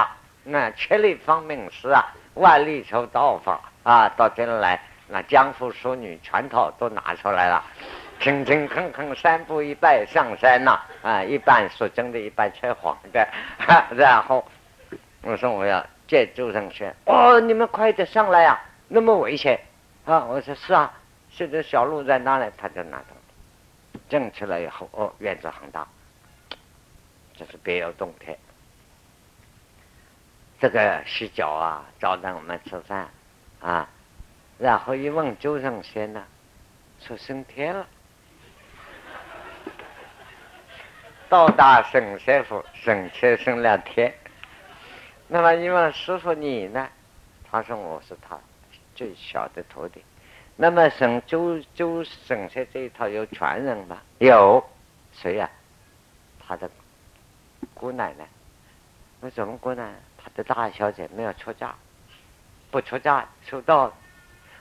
[0.45, 2.03] 那千里方名师啊，
[2.33, 3.61] 万里求道法。
[3.83, 7.63] 啊，到这里来，那江湖淑女全套都拿出来了，
[8.19, 13.27] 勤勤恳恳三步一拜上山呐，啊，一半说真的，一半吹谎的，
[13.95, 14.43] 然后
[15.21, 19.59] 我说我要见周生轩，哦，你们快点上来呀，那么危险
[20.05, 20.23] 啊！
[20.25, 20.93] 我说是啊，
[21.31, 22.51] 现在小路在哪里？
[22.57, 23.05] 他就拿着。
[24.07, 25.87] 整起来以后，哦，院子很大，
[27.35, 28.37] 这是别有洞天。
[30.59, 33.09] 这个洗脚啊，招待我们吃饭
[33.59, 33.89] 啊，
[34.59, 36.23] 然后一问周正仙呢，
[36.99, 37.87] 说升天了。
[41.27, 44.13] 到达省师傅，省车升了天。
[45.35, 46.87] 那么一问师傅你呢？
[47.51, 48.39] 他说我是他
[48.95, 50.01] 最小的徒弟。
[50.55, 53.97] 那么省周周省下这一套有传人吗？
[54.19, 54.65] 有，
[55.11, 55.49] 谁呀？
[56.39, 56.69] 他的
[57.73, 58.25] 姑奶奶。
[59.19, 59.95] 那什么姑奶奶？
[60.17, 61.75] 他的大小姐没有出嫁，
[62.71, 63.91] 不出嫁出道。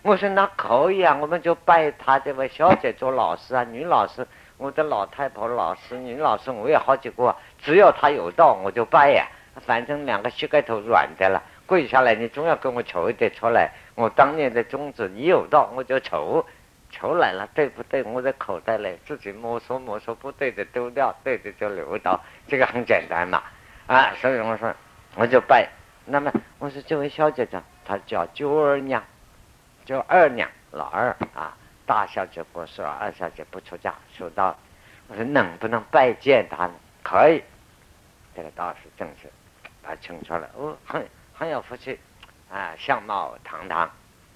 [0.02, 4.26] 我说那可以啊，我们就拜他这位小姐做老师啊，女老师。
[4.56, 9.24] 我的老太婆老师，女老师我有好几个，只要她有道我就拜呀。
[9.60, 13.70] 反正两个膝盖头软的了，跪下来你总要跟我求一点出来。
[13.94, 16.44] 我当年的宗旨，你有道我就求，
[16.90, 18.02] 求来了对不对？
[18.02, 23.42] 我在口袋里自己摸索摸索，不对的丢掉，对的就留到，这个很简单嘛，
[23.86, 24.74] 啊，所以我说
[25.14, 25.68] 我就拜。
[26.06, 29.02] 那么我说这位小姐姐，她叫九儿娘，
[29.84, 34.56] 就二娘老二啊，大小姐过世了，二小姐不出嫁，收到。
[35.06, 36.72] 我说能不能拜见他呢？
[37.02, 37.42] 可以。
[38.34, 39.30] 这个道士正是
[39.86, 41.98] 他清楚了，哦，很很有福气
[42.50, 43.90] 啊，相貌堂堂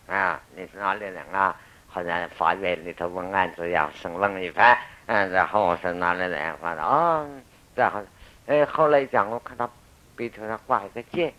[0.07, 1.57] 啊，你是哪里人啊？
[1.87, 4.77] 好像法院里头问案子一样，审问一番。
[5.07, 6.57] 嗯，然后我说哪里人？
[6.59, 7.27] 反正哦，
[7.75, 8.03] 然后
[8.47, 9.69] 哎，后来讲我看他
[10.15, 11.33] 鼻头上挂一个剑，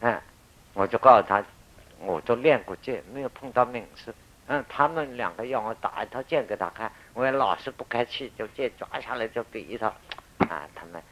[0.00, 0.20] 嗯，
[0.74, 1.42] 我就告诉他，
[1.98, 4.14] 我都练过剑，没有碰到名师。
[4.46, 9.92] 嗯，他们两个要我打一套剑给他看，我老是不开气，就剑抓下来就比一套。
[10.48, 11.02] 啊，他们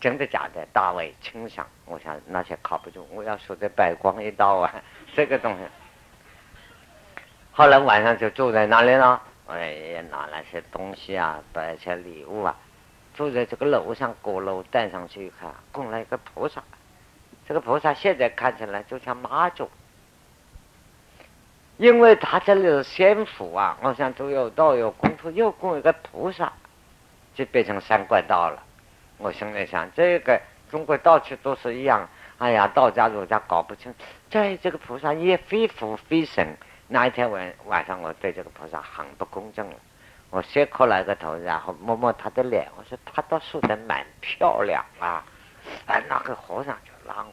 [0.00, 0.66] 真的假的？
[0.72, 4.72] 大为清赏，我想那些靠不住，我要说的白光一道啊，
[5.14, 5.60] 这个东西。
[7.52, 9.22] 后来晚上就住在那里了？
[9.48, 12.54] 哎，拿那些东西啊，摆一些礼物啊，
[13.14, 16.62] 住在这个楼上阁楼带上去一看，供了一个菩萨。
[17.48, 19.70] 这个菩萨现在看起来就像妈祖。
[21.78, 26.52] 因为他这里是仙府啊，我想都有道有功夫，又供一个菩萨，
[27.34, 28.62] 就变成三怪道了。
[29.18, 30.40] 我心里想，这个
[30.70, 32.08] 中国到处都是一样。
[32.38, 33.94] 哎呀，道家儒家搞不清，
[34.30, 36.56] 在这个菩萨也非佛非神。
[36.88, 39.76] 那一天晚晚上，我对这个菩萨很不公正了。
[40.30, 45.24] 我先磕了一个头，然后摸摸他的脸，我说他倒梳得蛮漂亮啊。
[45.86, 47.32] 哎，那个和尚就拉我，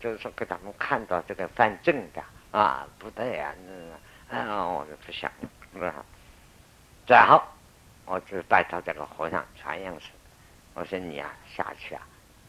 [0.00, 2.22] 就是说给他们看到这个犯正的。
[2.50, 3.52] 啊，不对呀，
[4.28, 5.30] 那，嗯，我就不想，
[5.72, 5.92] 是
[7.06, 7.42] 最后，
[8.04, 10.10] 我就拜托这个和尚传样式，
[10.74, 12.02] 我说你啊，下去啊，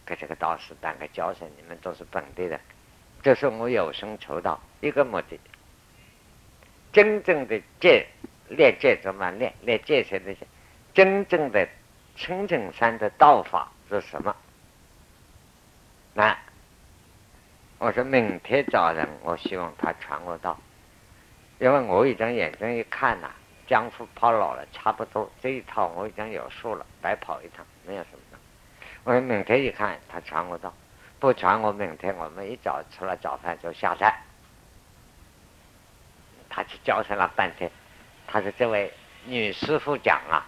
[0.06, 2.60] 给这个道士当个教授，你们都是本地人，
[3.22, 5.40] 这是我有生求道一个目的。
[6.92, 8.08] 真正的戒
[8.50, 9.54] 练戒怎么练？
[9.62, 10.48] 练戒学那些
[10.94, 11.68] 真正的
[12.16, 14.36] 清净山的道法是什么？
[16.14, 16.38] 那。
[17.78, 20.58] 我说明天早上，我希望他传我道，
[21.60, 23.30] 因为我已经眼睛一看呐，
[23.68, 28.38] 江湖跑老了，差不多这一套我已经有数了，白跑一趟，没有什么的。
[29.04, 30.74] 我说明天一看他传我道，
[31.20, 34.14] 不传我明天我们一早吃了早饭就下山。
[36.50, 37.70] 他去教上了半天，
[38.28, 38.94] 他说这位
[39.26, 40.46] 女师傅讲啊，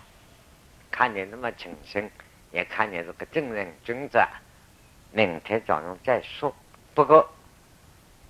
[0.89, 2.09] 看你那么谨慎，
[2.51, 4.19] 也看你这个正人君子，
[5.11, 6.55] 明天早上再说。
[6.93, 7.29] 不过，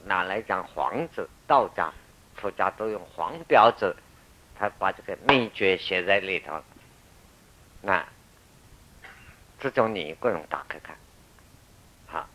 [0.06, 1.94] 哪来讲皇子，道家、
[2.36, 3.96] 佛家都用黄标子，
[4.60, 6.62] 他把这个秘诀写在里头。
[7.82, 8.06] 那
[9.60, 10.96] 这种你不用打开看，
[12.08, 12.28] 好，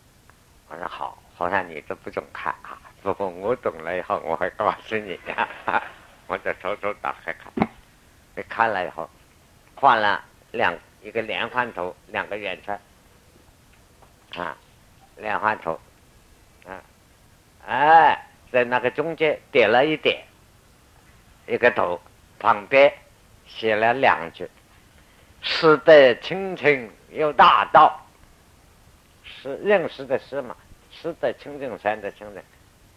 [0.69, 2.81] 我说好，好像你都不准看啊。
[3.03, 5.49] 不过我懂了以后，我会告诉你的。
[6.29, 7.53] 我就偷偷打开看，
[8.37, 9.11] 你看了以后，
[9.75, 12.81] 画了两一个连环图，两个圆圈，
[14.37, 14.57] 啊，
[15.17, 15.79] 连环图。
[17.67, 20.25] 哎，在那个中间点了一点，
[21.47, 22.01] 一个头，
[22.43, 22.93] 旁边
[23.47, 24.51] 写了两句
[25.41, 28.05] ：“识得清净有大道。”
[29.23, 30.57] 是认识的是嘛？
[30.91, 32.43] 识得清净山的清净，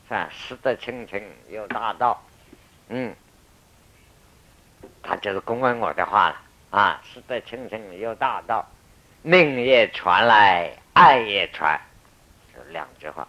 [0.08, 0.28] 是吧？
[0.32, 2.20] 识得清净有大道。
[2.90, 3.16] 嗯，
[5.04, 6.42] 他就是恭问我的话了
[6.72, 7.00] 啊！
[7.04, 8.68] 识得清净有大道，
[9.22, 11.80] 命也传来，爱也传，
[12.52, 13.28] 就两句话。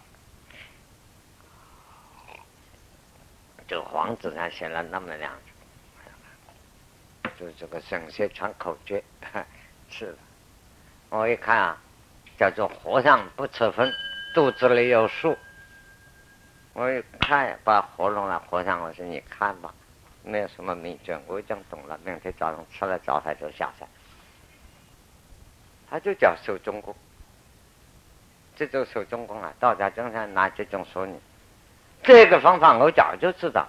[3.67, 5.31] 就黄纸上写了那么两
[7.39, 9.03] 就这个神仙传口诀，
[9.89, 10.17] 是的。
[11.09, 11.77] 我一看啊，
[12.37, 13.93] 叫做和尚不吃荤，
[14.33, 15.37] 肚子里有数。
[16.73, 18.39] 我一看，把合拢了。
[18.49, 19.73] 和尚，我说你看吧，
[20.23, 21.99] 没有什么秘诀，我已经懂了。
[22.03, 23.87] 明天早上吃了早饭就下山。
[25.89, 26.93] 他就叫守中宫，
[28.55, 31.17] 这种守中宫啊，道家经常拿这种说你。
[32.03, 33.67] 这个方法我早就知道，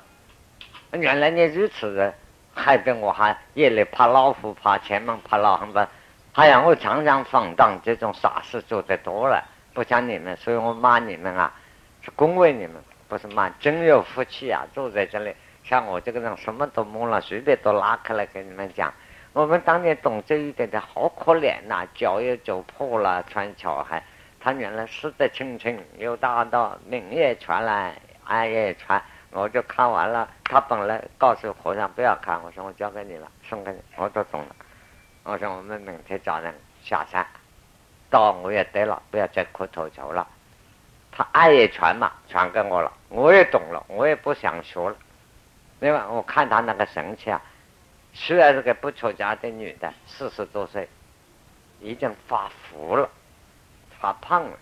[0.92, 2.14] 原来你如此的，
[2.58, 5.88] 害得我还夜里怕老虎、怕前门、怕老汉吧？
[6.34, 9.42] 哎呀，我常常放荡，这种傻事做得多了，
[9.72, 11.52] 不像你们，所以我骂你们啊，
[12.02, 12.74] 是恭维你们，
[13.08, 14.66] 不是骂，真有福气啊！
[14.74, 15.34] 坐在这里，
[15.64, 18.92] 像我这个人什么都懵了，随便都拉开来跟你们讲。
[19.32, 24.02] 我们当年懂这一点的好可怜呐，脚也走破了，穿桥还，
[24.40, 27.94] 他原来死得清清，又大道，名也传来。
[28.24, 30.28] 哎也传，我就看完了。
[30.44, 34.56] 他本来告诉和尚不要看，我说我交给你了，送给你，我都懂了。
[35.24, 36.52] 我说我们明天早上
[36.82, 37.26] 下山，
[38.08, 40.26] 到我也得了，不要再磕头求了。
[41.12, 44.96] 他爱也传嘛，传给我了，我也懂了，我也不想学了。
[45.80, 47.40] 另外我看他那个神气啊，
[48.12, 50.88] 虽然是个不出家的女的，四十多岁，
[51.80, 53.08] 已经发福了，
[54.00, 54.56] 发胖了，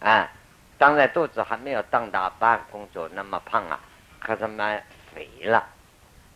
[0.00, 0.30] 啊。
[0.76, 3.78] 当然肚子还没有当大，八公主那么胖啊，
[4.24, 4.82] 可是蛮
[5.14, 5.64] 肥了。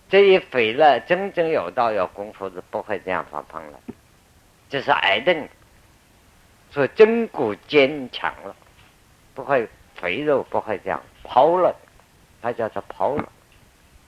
[0.09, 3.80] 这一肥了，真正有道有功夫是不会这样发胖了，
[4.68, 5.49] 这是癌症，
[6.70, 8.55] 所以筋骨坚强了，
[9.34, 11.74] 不会肥肉不会这样抛了，
[12.41, 13.28] 他叫做抛了。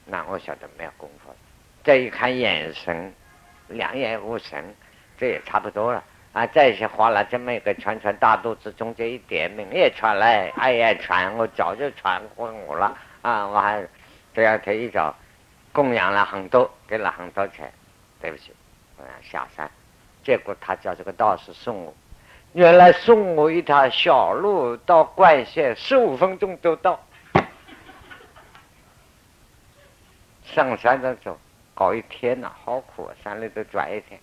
[0.07, 1.35] 那我晓得没有功夫。
[1.83, 3.13] 再一看眼神，
[3.69, 4.75] 两眼无神，
[5.19, 6.03] 这也差不多了
[6.33, 6.47] 啊！
[6.47, 13.47] 再一些画了这么一个圈圈，大肚子中间一点明也传来，哎呀传，我早就传昏我了啊！
[13.47, 13.87] 我还
[14.35, 15.15] 这样他一找。
[15.73, 17.73] 供养了很多，给了很多钱，
[18.21, 18.53] 对不起，
[18.97, 19.71] 我要下山。
[20.25, 21.95] 结果他叫这个道士送我，
[22.55, 26.99] 原来送我一条小路到灌县，十五分钟就到。
[30.43, 31.39] 上山的时候，
[31.73, 34.19] 搞一天呐，好苦啊，山里头转一天，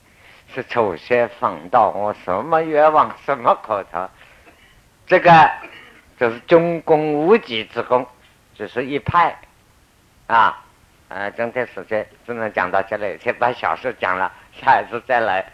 [0.54, 4.10] 是抽仙访道，我什么愿望，什么口头，
[5.06, 5.50] 这个
[6.20, 8.06] 就是中宫无极之功，
[8.58, 9.38] 只是一派
[10.28, 10.64] 啊。
[11.10, 15.46] 呃，今天时间只能讲到这里，先把小事讲了，下一次再来。